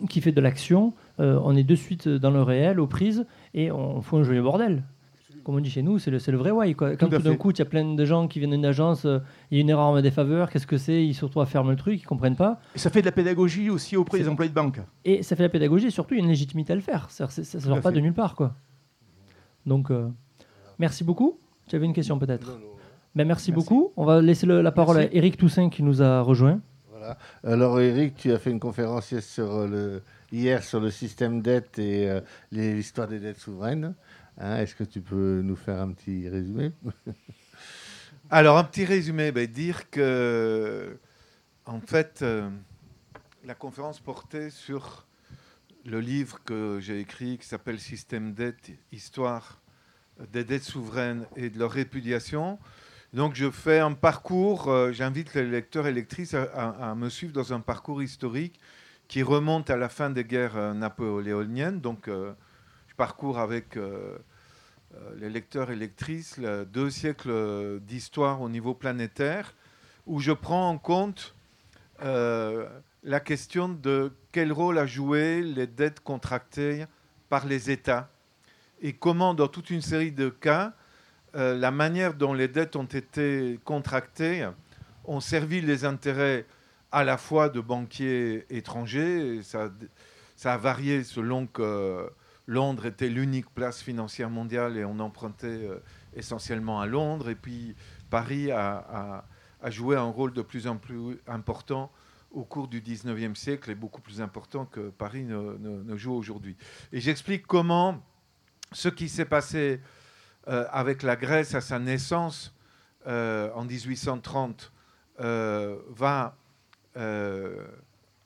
[0.09, 0.93] qui fait de l'action.
[1.21, 4.41] Euh, on est de suite dans le réel, aux prises, et on fout un joli
[4.41, 4.83] bordel.
[5.45, 6.75] Comme on dit chez nous, c'est le, c'est le vrai why.
[6.75, 6.97] Quoi.
[6.97, 9.19] Quand Tout d'un coup, il y a plein de gens qui viennent d'une agence, euh,
[9.51, 11.05] il y a une erreur en ma défaveur, qu'est-ce que c'est?
[11.05, 12.61] Ils se retrouvent à fermer le truc, ils comprennent pas.
[12.75, 14.81] Et ça fait de la pédagogie aussi auprès des employés de banque.
[15.05, 17.11] Et ça fait la pédagogie, et surtout, il y a une légitimité à le faire.
[17.11, 17.97] Ça ne sort pas fait.
[17.97, 18.35] de nulle part.
[18.37, 18.55] Quoi.
[19.67, 20.09] Donc, euh,
[20.79, 21.39] merci beaucoup.
[21.69, 22.47] Tu avais une question peut-être?
[23.15, 23.53] Ben, merci, Merci.
[23.53, 23.93] beaucoup.
[23.97, 25.15] On va laisser le- la parole Merci.
[25.15, 26.61] à Eric Toussaint qui nous a rejoint.
[26.91, 27.19] Voilà.
[27.45, 31.43] Alors Eric, tu as fait une conférence hier sur euh, le, hier sur le système
[31.43, 32.21] dette et euh,
[32.53, 33.95] l'histoire des dettes souveraines.
[34.39, 36.73] Hein, Est-ce que tu peux nous faire un petit résumé?
[38.31, 40.99] Alors, un petit résumé, ben, dire que,
[41.67, 42.49] en fait, euh,
[43.45, 45.07] la conférence portait sur
[45.85, 49.61] le livre que j'ai écrit qui s'appelle Système dette, histoire
[50.33, 52.59] des dettes souveraines et de leur répudiation.
[53.13, 57.33] Donc, je fais un parcours, euh, j'invite les lecteurs et lectrices à, à- me suivre
[57.33, 58.59] dans un parcours historique
[59.09, 61.81] qui remonte à la fin des guerres euh, napoléoniennes.
[61.81, 62.09] Donc,
[62.97, 64.19] parcours avec euh,
[64.95, 69.55] euh, les lecteurs et lectrices le- deux siècles d'histoire au niveau planétaire,
[70.07, 71.35] où je prends en compte
[72.03, 72.69] euh,
[73.05, 76.87] la question de quel rôle a joué les dettes contractées
[77.29, 78.09] par les États
[78.81, 80.73] et comment, dans toute une série de cas,
[81.35, 84.49] la manière dont les dettes ont été contractées
[85.05, 86.45] ont servi les intérêts
[86.91, 89.71] à la fois de banquiers étrangers, ça,
[90.37, 92.11] ça a varié selon que
[92.47, 95.83] Londres était l'unique place financière mondiale et on empruntait euh,
[96.15, 97.31] essentiellement à Londres.
[97.31, 97.75] Et puis
[98.11, 99.25] Paris a,
[99.67, 101.91] joué un rôle de plus en plus important
[102.33, 106.57] au cours du 19e siècle et beaucoup plus important que Paris ne, joue aujourd'hui.
[106.93, 108.03] Et j'explique comment
[108.73, 109.81] ce qui s'est passé
[110.49, 112.55] euh, avec la Grèce à sa naissance
[113.07, 114.73] euh, en 1830
[115.21, 116.37] euh, va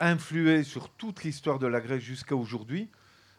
[0.01, 2.91] influer sur toute l'histoire de la Grèce jusqu'à aujourd'hui,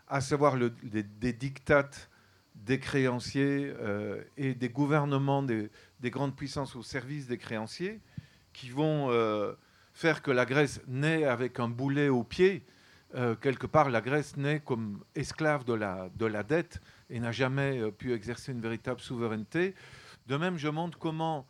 [0.07, 2.09] à savoir des, des dictates
[2.55, 7.99] des créanciers euh, et des gouvernements des, des grandes puissances au service des créanciers
[8.51, 9.53] qui vont euh,
[9.93, 12.65] faire que la Grèce naît avec un boulet au pied.
[13.15, 17.31] Euh, quelque part, la Grèce naît comme esclave de la, de la dette et n'a
[17.31, 19.75] jamais pu exercer une véritable souveraineté.
[20.27, 21.47] De même, je montre comment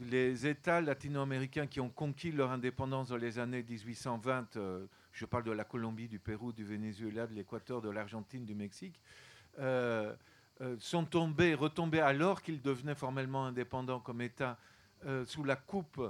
[0.00, 4.86] les États latino-américains qui ont conquis leur indépendance dans les années 1820, euh,
[5.20, 8.98] je parle de la Colombie, du Pérou, du Venezuela, de l'Équateur, de l'Argentine, du Mexique,
[9.58, 10.14] euh,
[10.62, 14.56] euh, sont tombés, retombés alors qu'ils devenaient formellement indépendants comme État
[15.04, 16.00] euh, sous la coupe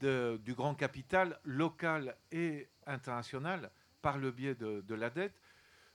[0.00, 3.70] du grand capital local et international
[4.02, 5.40] par le biais de, la dette.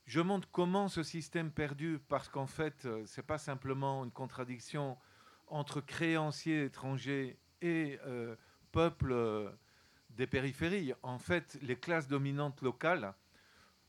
[0.05, 4.97] Je montre comment ce système perdu, parce qu'en fait, euh, c'est pas simplement une contradiction
[5.47, 7.99] entre créanciers étrangers et
[8.71, 9.49] peuples euh,
[10.15, 10.93] des périphéries.
[11.03, 13.13] En fait, les classes dominantes locales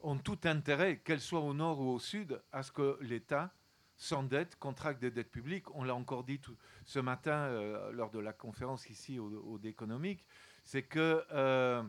[0.00, 3.52] ont tout intérêt, qu'elles soient au nord ou au sud, à ce que l'État
[3.96, 5.74] s'endette, contracte des dettes publiques.
[5.74, 6.40] On l'a encore dit
[6.84, 10.24] ce matin euh, lors de la conférence ici au, Economic,
[10.64, 11.82] c'est que euh,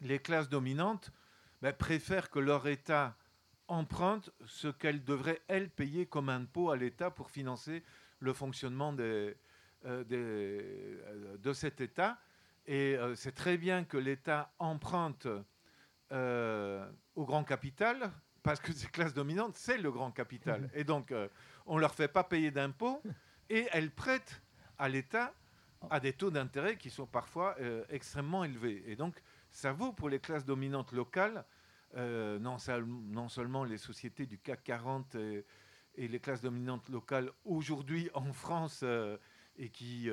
[0.00, 1.12] les classes dominantes
[1.62, 3.16] ben, préfèrent que leur État
[3.68, 7.82] emprunte ce qu'elles devraient, elles, payer comme impôt à l'État pour financer
[8.20, 9.34] le fonctionnement euh,
[9.84, 12.18] de cet État.
[12.66, 15.28] Et euh, c'est très bien que l'État emprunte
[16.12, 18.10] euh, au grand capital,
[18.42, 20.62] parce que ces classes dominantes, c'est le grand capital.
[20.74, 21.28] Et donc, euh,
[21.66, 23.02] on ne leur fait pas payer d'impôts,
[23.50, 24.42] et elles prêtent
[24.78, 25.32] à l'État
[25.90, 27.54] à des taux d'intérêt qui sont parfois
[27.90, 28.82] extrêmement élevés.
[28.86, 29.14] Et donc,
[29.50, 31.44] ça vaut pour les classes dominantes locales,
[31.96, 35.44] non, seul- non seulement les sociétés du CAC 40 et,
[35.94, 38.84] et les classes dominantes locales aujourd'hui en France
[39.58, 40.10] et qui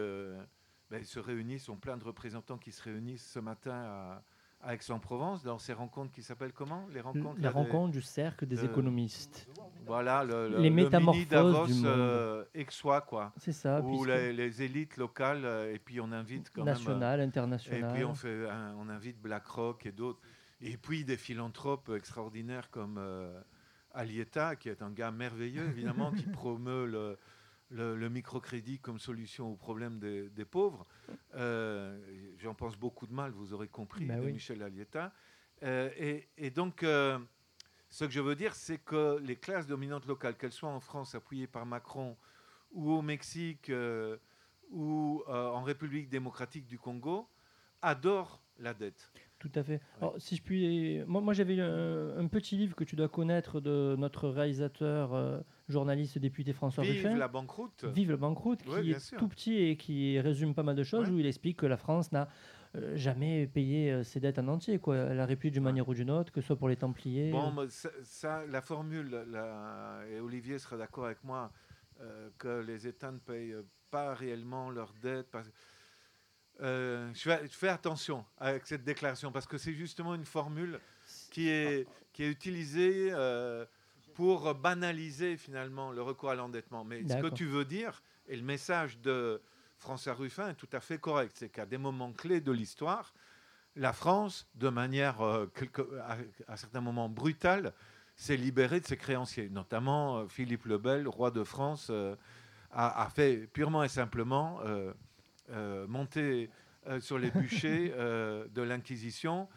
[0.94, 4.24] euh, ben, se réunissent, ont plein de représentants qui se réunissent ce matin à,
[4.62, 6.86] à Aix-en-Provence dans ces rencontres qui s'appellent comment?
[6.94, 9.48] Les rencontres des- rencontres du cercle des de- économistes.
[9.86, 11.86] Voilà, le, le- Les le métamorphoses mini Davos du monde.
[11.86, 13.34] euh, aixois, quoi.
[13.38, 13.82] C'est ça.
[13.82, 16.74] Où les, les élites locales, euh, et puis on invite quand même...
[16.74, 17.94] euh, National, et international.
[17.94, 20.20] puis on, fait un- on invite BlackRock et d'autres.
[20.62, 23.38] Et puis des philanthropes extraordinaires comme euh,
[23.94, 27.18] Alieta, qui est un gars merveilleux, évidemment, qui promeut le,
[27.69, 30.86] le- le microcrédit comme solution aux problèmes des, des pauvres.
[31.36, 31.97] Euh,
[32.38, 34.34] J'en pense beaucoup de mal, vous aurez compris, Bah de oui.
[34.34, 35.12] Michel Alieta.
[35.63, 37.17] Euh, et, et donc, euh,
[37.89, 41.15] ce que je veux dire, c'est que les classes dominantes locales, qu'elles soient en France
[41.15, 42.15] appuyées par Macron
[42.71, 43.71] ou au Mexique
[44.71, 47.28] ou en République démocratique du Congo,
[47.82, 49.12] adorent la dette.
[49.39, 49.82] Tout à fait.
[49.97, 53.60] Alors, si je puis, moi, moi j'avais un, un petit livre que tu dois connaître
[53.60, 57.17] de notre réalisateur, journaliste, député François Vive Ruffin.
[57.17, 57.86] la banqueroute.
[57.86, 59.17] Vive le banqueroute, Ouais, qui est sûr.
[59.17, 61.15] tout petit et qui résume pas mal de choses, Ouais.
[61.15, 62.28] où il explique que la France n'a
[62.76, 64.80] euh, jamais payer euh, ses dettes en entier.
[64.80, 65.13] Quoi.
[65.13, 67.30] La République d'une manière ou d'une autre, que ce soit pour les Templiers.
[67.32, 71.52] Bon, mais ça, ça, la formule, la- et Olivier sera d'accord avec moi,
[72.02, 73.56] euh, que les États ne payent
[73.91, 75.28] pas réellement leurs dettes.
[75.32, 75.52] parce-
[76.62, 80.80] Euh, je, fais, je fais attention avec cette déclaration parce que c'est justement une formule
[81.32, 83.65] qui est, qui est utilisée euh,
[84.13, 86.84] pour banaliser finalement le recours à l'endettement.
[86.84, 89.41] Mais ce que tu veux dire, et le message de
[89.78, 93.13] François Ruffin est tout à fait correct, c'est qu'à des moments clés de l'histoire,
[93.76, 97.73] la France, de manière euh, quelque- à, à certains moments brutale,
[98.15, 99.49] s'est libérée de ses créanciers.
[99.49, 102.15] Notamment euh, Philippe le Bel, roi de France, euh,
[102.71, 104.60] a, a fait purement et simplement
[105.88, 106.49] monter
[106.99, 107.89] sur les bûchers
[108.56, 109.47] de l'Inquisition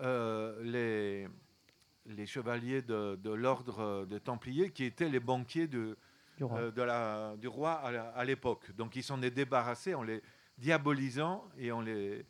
[0.00, 1.28] les,
[2.08, 5.96] les chevaliers de, de l'ordre euh, des Templiers, qui étaient les banquiers de,
[6.36, 6.58] du roi.
[6.58, 8.70] euh, de la, du roi à l'époque.
[8.76, 10.22] Donc ils s'en est débarrassés en les
[10.58, 12.24] diabolisant et en les,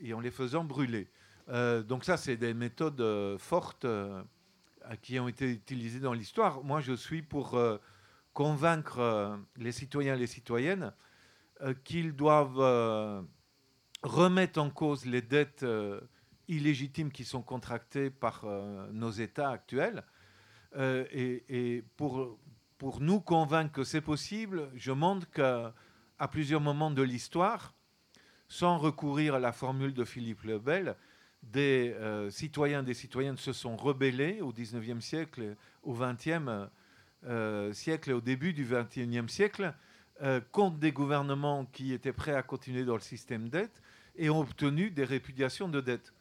[0.00, 1.08] et en les faisant brûler.
[1.48, 4.22] Euh, donc ça, c'est des méthodes fortes euh,
[5.00, 6.62] qui ont été utilisées dans l'histoire.
[6.64, 7.58] Moi, je suis pour
[8.32, 10.92] convaincre les citoyens et les citoyennes
[11.84, 13.24] qu'ils doivent
[14.02, 15.64] remettre en cause les dettes
[16.56, 20.04] illégitimes qui sont contractées par euh, nos États actuels.
[20.76, 22.38] Euh, et, pour,
[22.78, 25.72] pour nous convaincre que c'est possible, je montre qu'à
[26.30, 27.74] plusieurs moments de l'histoire,
[28.48, 30.96] sans recourir à la formule de Philippe le Bel,
[31.42, 36.68] des euh, citoyens, des citoyennes se sont rebellés au 19e siècle, au 20e
[37.24, 39.74] euh, siècle et au début du 21e siècle
[40.52, 43.82] contre des gouvernements qui étaient prêts à continuer dans le système dette
[44.14, 46.12] et ont obtenu des répudiations de dette.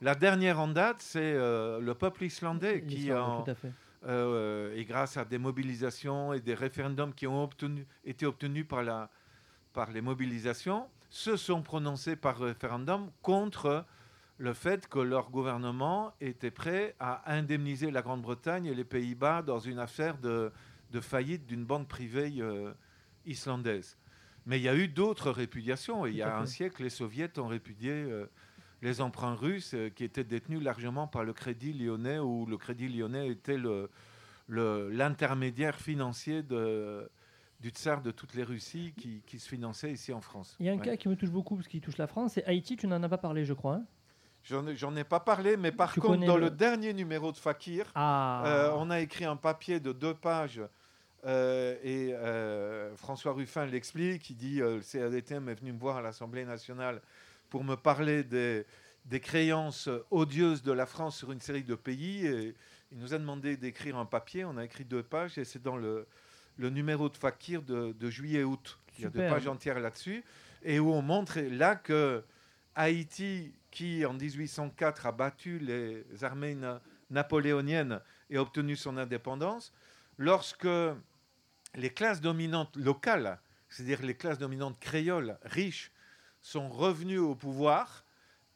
[0.00, 3.72] La dernière en date, c'est euh, le peuple islandais qui, en- fait.
[4.06, 8.82] euh, et grâce à des mobilisations et des référendums qui ont obtenu, été obtenus par,
[8.82, 9.10] la,
[9.72, 13.84] par les mobilisations, se sont prononcés par référendum contre
[14.38, 19.58] le fait que leur gouvernement était prêt à indemniser la Grande-Bretagne et les Pays-Bas dans
[19.58, 20.52] une affaire de,
[20.92, 22.72] de faillite d'une banque privée euh,
[23.26, 23.96] islandaise.
[24.46, 26.06] Mais il y a eu d'autres répudiations.
[26.06, 28.26] Et il y a un siècle, les soviets ont répudié euh,
[28.82, 32.88] les emprunts russes euh, qui étaient détenus largement par le Crédit lyonnais, où le Crédit
[32.88, 33.90] lyonnais était le-
[34.46, 37.10] le- l'intermédiaire financier de,
[37.60, 40.56] du tsar de toutes les Russies qui, qui se finançait ici en France.
[40.60, 40.84] Il y a un Ouais.
[40.84, 42.76] cas qui me touche beaucoup parce qu'il touche la France, c'est Haïti.
[42.76, 43.74] Tu n'en as pas parlé, je crois.
[43.74, 43.84] hein
[44.44, 47.90] J'en ai, pas parlé, mais par Tu contre, dans le- le dernier numéro de Fakir,
[47.94, 48.44] ah.
[48.46, 50.62] Euh, on a écrit un papier de deux pages
[51.26, 54.30] euh, et euh, François Ruffin l'explique.
[54.30, 57.02] Il dit le CADTM est venu me voir à l'Assemblée nationale
[57.50, 58.64] pour me parler des,
[59.04, 62.26] des créances odieuses de la France sur une série de pays.
[62.26, 62.54] Et
[62.92, 64.44] il nous a demandé d'écrire un papier.
[64.44, 66.06] On a écrit deux pages et c'est dans le,
[66.56, 68.78] le numéro de Fakir de, de juillet-août.
[68.98, 70.24] Il y a deux pages entières là-dessus
[70.62, 72.22] et où on montre là que
[72.74, 76.80] Haïti, qui en 1804 a battu les armées na-
[77.10, 79.72] napoléoniennes et a obtenu son indépendance,
[80.16, 80.68] lorsque
[81.74, 85.90] les classes dominantes locales, c'est-à-dire les classes dominantes créoles riches,
[86.40, 88.04] sont revenues au pouvoir,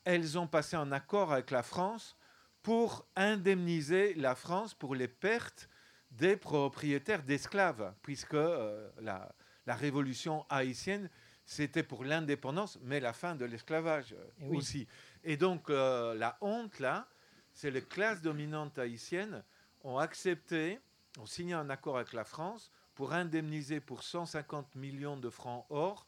[0.05, 2.17] elles ont passé un accord avec la France
[2.63, 5.69] pour indemniser la France pour les pertes
[6.11, 9.33] des propriétaires d'esclaves, puisque euh, la,
[9.67, 11.09] la révolution haïtienne,
[11.45, 14.57] c'était pour l'indépendance, mais la fin de l'esclavage euh, Eh oui.
[14.59, 14.87] aussi.
[15.25, 17.09] Et donc, euh, la honte, là,
[17.53, 19.43] c'est les classes dominantes haïtiennes
[19.85, 20.79] ont accepté,
[21.19, 26.07] ont signé un accord avec la France pour indemniser pour 150 millions de francs or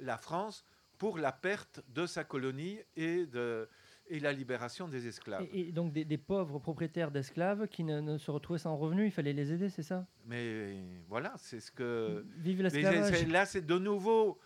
[0.00, 0.64] la France
[0.98, 3.68] pour la perte de sa colonie et, de,
[4.08, 5.46] et la libération des esclaves.
[5.52, 9.06] Et, et donc des, des pauvres propriétaires d'esclaves qui ne, ne se retrouvaient sans revenus,
[9.06, 10.06] il fallait les aider, c'est ça?
[10.24, 12.24] Mais voilà, c'est ce que...
[12.36, 13.26] Vive l'esclavage.
[13.28, 14.38] là, c'est de nouveau,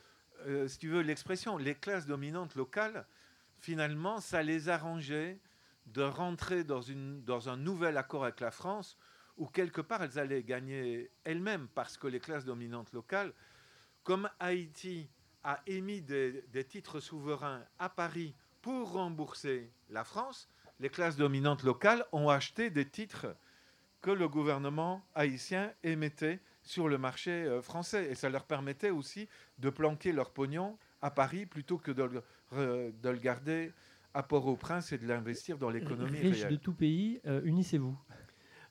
[0.46, 3.06] euh, si tu veux, l'expression, les classes dominantes locales,
[3.58, 5.38] finalement, ça les arrangeait
[5.86, 8.96] de rentrer dans, une, dans un nouvel accord avec la France,
[9.36, 13.32] où quelque part, elles allaient gagner elles-mêmes, parce que les classes dominantes locales,
[14.02, 15.10] comme Haïti
[15.44, 20.48] a émis des, des titres souverains à Paris pour rembourser la France,
[20.80, 23.26] les classes dominantes locales ont acheté des titres
[24.02, 28.10] que le gouvernement haïtien émettait sur le marché euh, français.
[28.10, 29.28] Et ça leur permettait aussi
[29.58, 32.22] de planquer leur pognon à Paris plutôt que de le,
[32.52, 33.72] re- de le garder
[34.14, 36.60] à Port-au-Prince et de l'investir dans l'économie Riches de réelle.
[36.60, 37.96] tout pays, euh, unissez-vous.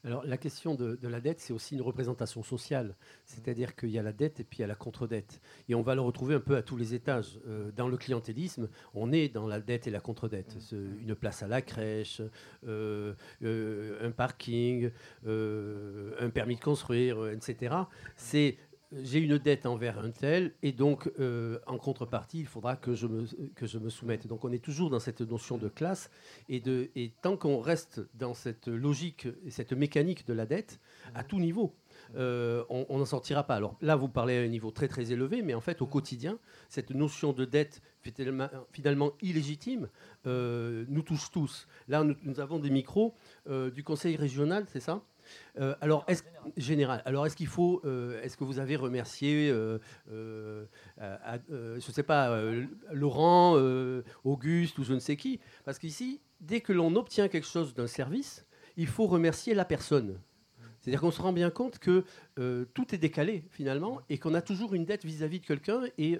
[0.05, 2.95] Alors la question de, de la dette, c'est aussi une représentation sociale.
[3.25, 5.41] C'est-à-dire qu'il y a la dette et puis il y a la contre-dette.
[5.67, 7.39] Et on va le retrouver un peu à tous les étages.
[7.47, 10.55] Euh, dans le clientélisme, on est dans la dette et la contre-dette.
[10.59, 12.21] C'est Une place à la crèche,
[12.65, 14.89] euh, euh, un parking,
[15.25, 17.75] un permis de construire, etc.
[18.15, 18.57] C'est
[18.91, 23.07] j'ai une dette envers un tel, et donc euh, en contrepartie, il faudra que je,
[23.07, 23.25] me,
[23.55, 24.27] que je me soumette.
[24.27, 26.09] Donc on est toujours dans cette notion de classe,
[26.47, 30.79] et, de, et tant qu'on reste dans cette logique et cette mécanique de la dette,
[31.13, 31.75] à tout niveau,
[32.15, 33.55] euh, on n'en sortira pas.
[33.55, 36.39] Alors là, vous parlez à un niveau très très élevé, mais en fait, au quotidien,
[36.67, 37.81] cette notion de dette
[38.71, 39.89] finalement, illégitime
[40.25, 41.67] euh, nous touche tous.
[41.87, 43.13] Là, nous, avons des micros
[43.47, 45.03] du Conseil régional, c'est ça?
[45.59, 46.23] Euh, alors, est-ce,
[46.57, 47.01] général.
[47.05, 49.77] Alors, est-ce qu'il faut, euh, est-ce que vous avez remercié, euh,
[50.07, 52.41] je ne sais pas,
[52.91, 53.55] Laurent,
[54.23, 57.87] Auguste ou je ne sais qui Parce qu'ici, dès que l'on obtient quelque chose d'un
[57.87, 58.45] service,
[58.77, 60.19] il faut remercier la personne.
[60.79, 62.05] C'est-à-dire qu'on se rend bien compte que
[62.73, 66.19] tout est décalé finalement et qu'on a toujours une dette vis-à-vis de quelqu'un et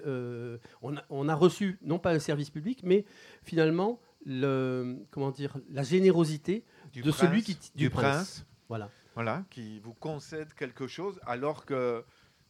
[0.82, 3.06] on a, reçu non pas un service public mais
[3.42, 8.44] finalement le, comment dire, la générosité de celui qui du, prince.
[8.68, 8.90] Voilà
[9.22, 12.02] voilà, qui vous concède quelque chose, alors que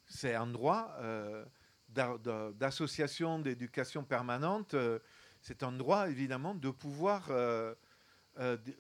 [0.07, 1.45] c'est un droit euh,
[2.55, 5.01] d'association d'éducation permanente, euh,
[5.43, 7.75] c'est un droit évidemment de pouvoir euh,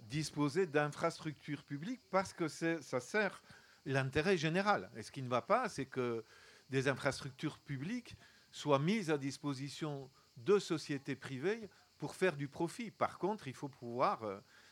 [0.02, 3.42] disposer d'infrastructures publiques parce que ça sert
[3.84, 4.88] l'intérêt général.
[4.94, 6.24] Et ce qui ne va pas, c'est que
[6.68, 8.14] des infrastructures publiques
[8.52, 11.68] soient mises à disposition de sociétés privées
[11.98, 12.92] pour faire du profit.
[12.92, 14.22] Par contre, il faut pouvoir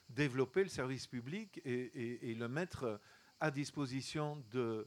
[0.09, 3.01] développer le service public et, le mettre
[3.41, 4.87] à disposition de,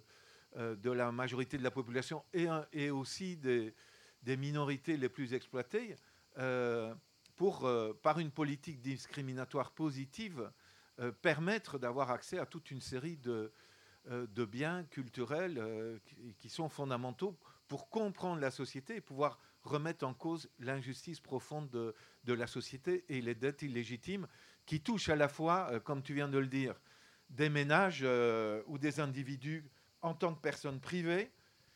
[0.58, 3.74] euh, de la majorité de la population et, aussi des,
[4.38, 5.96] minorités les plus exploitées
[6.38, 6.94] euh,
[7.36, 10.52] pour, euh, par une politique discriminatoire positive,
[11.24, 13.52] permettre d'avoir accès à toute une série de,
[14.46, 16.00] biens culturels
[16.38, 17.36] qui, sont fondamentaux
[17.68, 21.96] pour comprendre la société et pouvoir remettre en cause l'injustice profonde de,
[22.26, 24.28] de, la société et les dettes illégitimes
[24.66, 26.76] qui touchent à la fois, euh, comme tu viens de le dire,
[27.30, 29.66] des ménages euh, ou des individus
[30.02, 31.32] en tant que personnes privées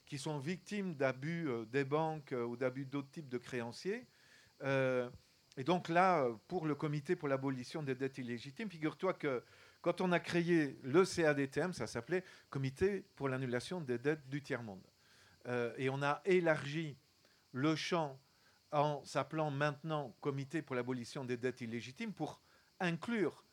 [0.06, 4.06] qui sont victimes d'abus euh, des banques ou d'abus d'autres types de créanciers.
[4.64, 9.44] et donc là, pour le comité pour l'abolition des dettes illégitimes, figure-toi que
[9.82, 14.86] quand on a créé le CADTM, ça s'appelait Comité pour l'annulation des dettes du tiers-monde.
[15.78, 16.98] et on a élargi
[17.52, 18.20] le champ
[18.72, 22.42] en s'appelant maintenant Comité pour l'abolition des dettes illégitimes pour
[22.80, 23.44] inclure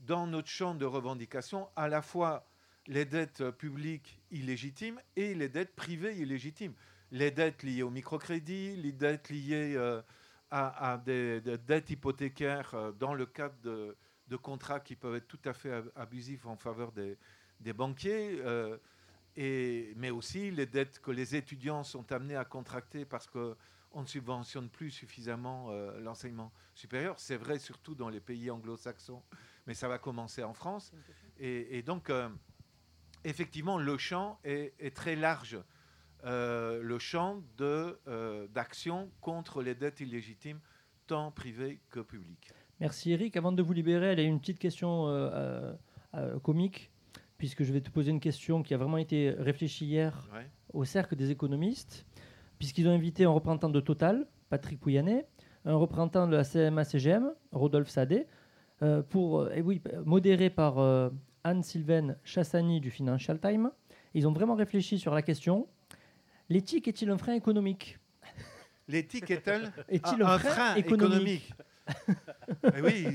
[0.00, 2.46] dans notre champ de revendication à la fois
[2.86, 6.74] les dettes publiques illégitimes et les dettes privées illégitimes.
[7.10, 10.02] Les dettes liées au microcrédit, les dettes liées euh,
[10.50, 13.96] à, des, dettes hypothécaires euh, dans le cadre de,
[14.42, 17.18] contrats qui peuvent être tout à fait abusifs en faveur des,
[17.74, 18.78] banquiers, euh,
[19.36, 23.54] mais aussi les dettes que les étudiants sont amenés à contracter parce que
[23.94, 27.18] on ne subventionne plus suffisamment euh, l'enseignement supérieur.
[27.18, 29.22] C'est vrai surtout dans les pays anglo-saxons,
[29.66, 30.92] mais ça va commencer en France.
[31.38, 32.28] Et, donc, euh,
[33.24, 35.58] effectivement, le champ est, très large.
[36.24, 40.60] Euh, le champ d'action contre les dettes illégitimes,
[41.06, 42.52] tant privées que publiques.
[42.78, 43.36] Merci Eric.
[43.36, 45.06] Avant de vous libérer, elle a une petite question
[46.42, 46.92] comique,
[47.38, 50.28] puisque je vais te poser une question qui a vraiment été réfléchie hier
[50.72, 52.06] au cercle des économistes
[52.62, 55.24] puisqu'ils ont invité un représentant de Total, Patrick Pouyanné,
[55.64, 58.28] un représentant de la CMA-CGM, Rodolphe Sadé,
[58.82, 61.10] euh, pour, euh, et oui, modéré par euh,
[61.42, 63.72] Anne-Sylvaine Chassani du Financial Times.
[64.14, 65.66] Ils ont vraiment réfléchi sur la question.
[66.48, 67.98] L'éthique est-il un frein économique?
[68.86, 71.52] L'éthique est-elle est un, frein, économique,
[72.76, 73.08] eh Oui,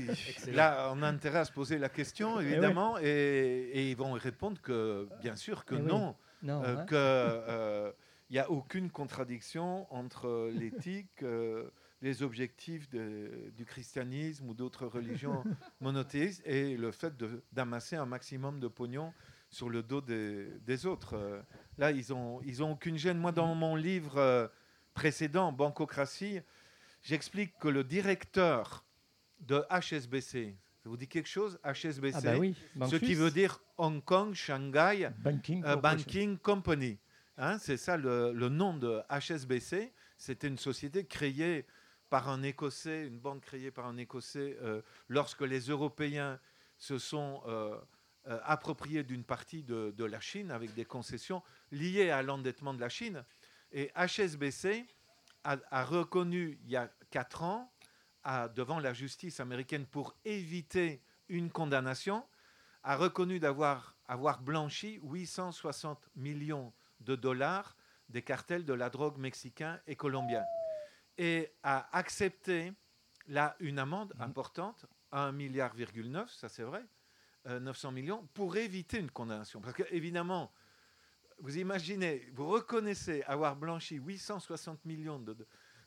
[0.52, 4.60] là, on a intérêt à se poser la question, eh évidemment, et, ils vont répondre
[4.60, 6.84] que, bien sûr, que eh non, non hein.
[6.84, 7.94] que
[8.30, 11.70] il n'y a aucune contradiction entre l'éthique, euh,
[12.02, 15.42] les objectifs du christianisme ou d'autres religions
[15.80, 17.14] monothéistes et le fait
[17.52, 19.12] d'amasser un maximum de pognon
[19.50, 21.14] sur le dos des, autres.
[21.14, 21.40] Euh,
[21.78, 23.18] là, ils n'ont ils ont aucune gêne.
[23.18, 24.46] Moi, dans mon livre euh,
[24.92, 26.40] précédent, Bancocratie,
[27.02, 28.84] j'explique que le directeur
[29.40, 32.54] de HSBC, ça vous dit quelque chose HSBC, ah bah oui,
[32.90, 35.08] ce qui veut dire Hong Kong Shanghai
[35.80, 36.98] Banking Company.
[37.40, 39.92] Hein, c'est ça le, nom de HSBC.
[40.16, 41.66] C'était une société créée
[42.10, 46.40] par un Écossais, une banque créée par un Écossais euh, lorsque les Européens
[46.78, 47.78] se sont euh,
[48.26, 52.88] euh, appropriés d'une partie de, la Chine avec des concessions liées à l'endettement de la
[52.88, 53.24] Chine.
[53.70, 54.84] Et HSBC
[55.44, 57.72] a, reconnu il y a quatre ans
[58.56, 62.26] devant la justice américaine pour éviter une condamnation,
[62.82, 67.76] a reconnu d'avoir avoir blanchi 860 millions de dollars
[68.08, 70.44] des cartels de la drogue mexicain et colombien.
[71.16, 72.72] Et a accepté
[73.26, 74.22] là une amende mhm.
[74.22, 75.74] importante, 1,9 milliard,
[76.28, 76.84] ça c'est vrai,
[77.46, 79.60] 900 euh, millions, pour éviter une condamnation.
[79.60, 80.52] Parce qu'évidemment,
[81.40, 85.24] vous imaginez, vous reconnaissez avoir blanchi 860 millions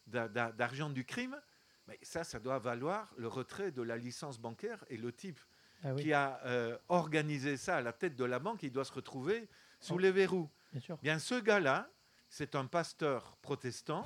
[0.07, 1.39] d'argent du crime,
[1.87, 5.39] mais ça, ça doit valoir le retrait de la licence bancaire et le type
[5.83, 8.85] Ah oui, qui a euh, organisé ça à la tête de la banque, il doit
[8.85, 9.49] se retrouver
[9.79, 9.99] sous Oh.
[9.99, 10.49] les verrous.
[10.71, 10.97] Bien sûr.
[11.01, 11.89] Bien, ce gars-là,
[12.29, 14.05] c'est un pasteur protestant.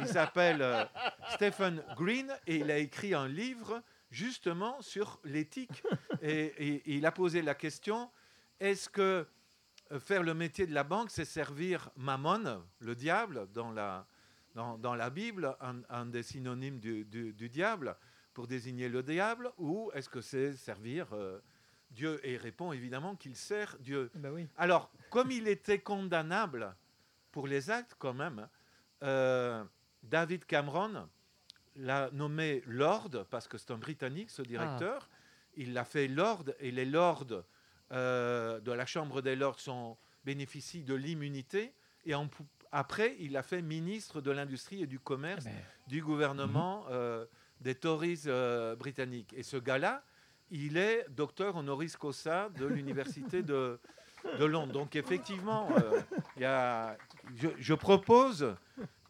[0.00, 0.84] Il s'appelle euh,
[1.30, 5.82] Stephen Green et il a écrit un livre justement sur l'éthique.
[6.22, 8.10] Et, il a posé la question
[8.60, 9.26] est-ce que
[9.92, 14.06] euh, faire le métier de la banque, c'est servir Mammon, le diable, dans la,
[14.54, 15.56] dans, dans la Bible,
[15.88, 17.96] un, des synonymes du, du- du diable,
[18.32, 21.40] pour désigner le diable, ou est-ce que c'est servir euh,
[21.94, 24.10] Dieu Et il répond évidemment qu'il sert Dieu.
[24.14, 24.46] Bah oui.
[24.56, 26.74] Alors, comme il était condamnable
[27.32, 28.48] pour les actes quand même,
[29.02, 29.64] euh,
[30.02, 31.08] David Cameron
[31.76, 35.08] l'a nommé Lord, parce que c'est un Britannique, ce directeur.
[35.56, 37.44] Il l'a fait Lord, et les Lords
[37.92, 41.74] euh, de la Chambre des Lords sont, bénéficient de l'immunité.
[42.04, 42.28] Et en
[42.72, 47.24] après, il l'a fait ministre de l'Industrie et du Commerce Eh ben, du gouvernement euh,
[47.60, 48.24] des Tories
[48.78, 49.32] britanniques.
[49.36, 50.04] Et ce gars-là,
[50.50, 53.78] il est docteur honoris causa de l'université de,
[54.38, 54.72] de Londres.
[54.72, 56.00] Donc effectivement, euh,
[56.38, 56.96] y a,
[57.36, 58.54] je, je propose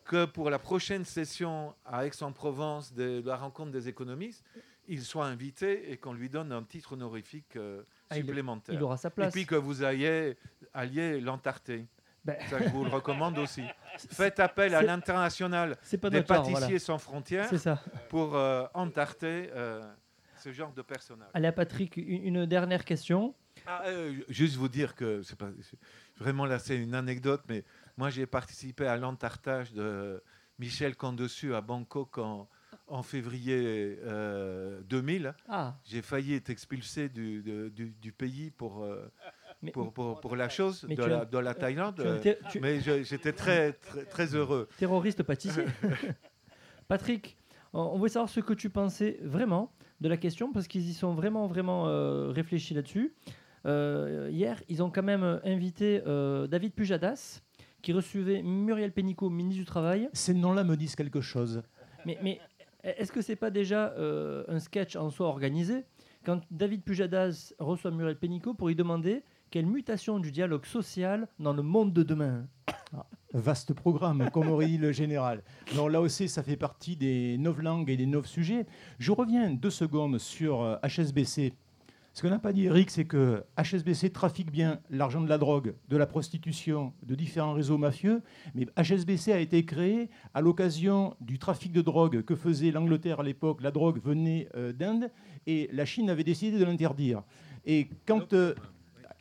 [0.04, 4.44] que pour la prochaine session à Aix-en-Provence de, de la rencontre des économistes,
[4.86, 8.74] il soit invité et qu'on lui donne un titre honorifique euh, Ah, supplémentaire.
[8.74, 9.32] il aura sa et place.
[9.32, 10.36] puis que vous ayez,
[10.74, 11.86] alliez l'entarté.
[12.22, 13.62] Ben, Ça, je vous le recommande aussi.
[14.10, 16.78] Faites appel à l'international des pâtissiers voilà.
[16.78, 17.50] sans frontières
[18.08, 19.82] pour euh, entarter euh,
[20.44, 21.28] ce genre de personnage.
[21.32, 23.34] Allez Patrick, une dernière question.
[23.66, 25.48] Ah, euh, juste vous dire que c'est pas
[26.18, 27.64] vraiment là c'est une anecdote, mais
[27.96, 30.22] moi j'ai participé à l'entartage de
[30.58, 32.46] Michel Condessus à Bangkok en,
[32.88, 35.34] en février euh, 2000.
[35.48, 39.10] Ah, J'ai failli être expulsé du, de- du, du pays pour, euh,
[39.62, 42.00] mais, pour, pour, pour la chose de la, as- de la Thaïlande.
[42.00, 42.20] euh,
[42.50, 44.68] tu- mais j'étais très, très, très heureux.
[44.76, 45.64] terroriste pâtissier.
[46.88, 47.38] Patrick,
[47.72, 49.72] on on voulait savoir ce que tu pensais vraiment
[50.04, 53.14] de la question parce qu'ils y sont vraiment, vraiment euh, réfléchis là-dessus.
[53.64, 57.40] Euh, hier, ils ont quand même invité euh, David Pujadas
[57.80, 60.10] qui recevait Muriel Pénicaud, ministre du Travail.
[60.12, 61.62] Ces noms-là me disent quelque chose.
[62.04, 62.38] Mais, mais
[62.82, 65.84] est-ce que c'est pas déjà un sketch en soi organisé
[66.24, 71.54] quand David Pujadas reçoit Muriel Pénicaud pour lui demander quelle mutation du dialogue social dans
[71.54, 72.46] le monde de demain?
[73.32, 75.42] Vaste programme, comme aurait dit le général.
[75.74, 78.64] Non, là aussi, ça fait partie des neuf langues et des neuf sujets.
[79.00, 81.52] Je reviens deux secondes sur euh, HSBC.
[82.12, 85.74] Ce qu'on n'a pas dit, Eric, c'est que HSBC trafique bien l'argent de la drogue,
[85.88, 88.22] de la prostitution, de différents réseaux mafieux,
[88.54, 93.24] mais HSBC a été créé à l'occasion du trafic de drogue que faisait l'Angleterre à
[93.24, 93.62] l'époque.
[93.62, 95.10] La drogue venait euh, d'Inde
[95.48, 97.24] et la Chine avait décidé de l'interdire.
[97.66, 98.54] Et quand, euh,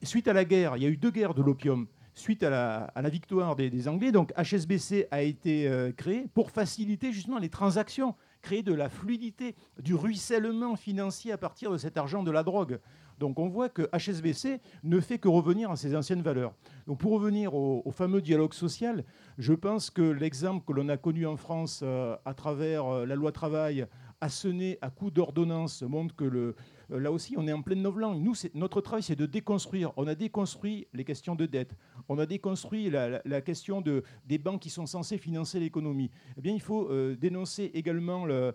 [0.04, 1.88] suite à la guerre, il y a eu deux guerres de l'opium.
[2.16, 7.40] Suite à la, victoire des, Anglais, donc HSBC a été euh, créé pour faciliter justement
[7.40, 12.30] les transactions, créer de la fluidité, du ruissellement financier à partir de cet argent de
[12.30, 12.80] la drogue.
[13.20, 16.54] Donc on voit que HSBC ne fait que revenir à ses anciennes valeurs.
[16.88, 19.04] Donc pour revenir au, fameux dialogue social,
[19.38, 23.16] je pense que l'exemple que l'on a connu en France euh, à travers euh, la
[23.16, 23.88] loi travail
[24.22, 26.56] assenée à coup d'ordonnance montre que le,
[26.98, 28.22] là aussi on est en pleine novlangue.
[28.22, 29.92] Nous, notre travail c'est de déconstruire.
[29.98, 31.76] On a déconstruit les questions de dette.
[32.10, 36.12] On a déconstruit la, question de, des banques qui sont censées financer l'économie.
[36.38, 38.54] Eh bien, il faut euh, dénoncer également le-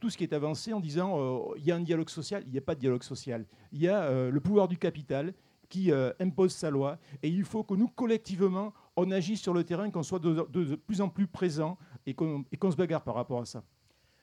[0.00, 2.52] tout, ce qui est avancé en disant euh, il y a un dialogue social, il
[2.52, 3.44] n'y a pas de dialogue social.
[3.72, 5.34] Il y a euh, le pouvoir du capital
[5.68, 9.64] qui euh, impose sa loi et il faut que nous, collectivement, on agisse sur le
[9.64, 13.46] terrain, qu'on soit de, plus en plus présent et qu'on se bagarre par rapport à
[13.46, 13.62] ça.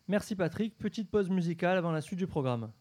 [0.08, 0.78] Merci Patrick.
[0.78, 2.72] Petite pause musicale avant la suite du programme.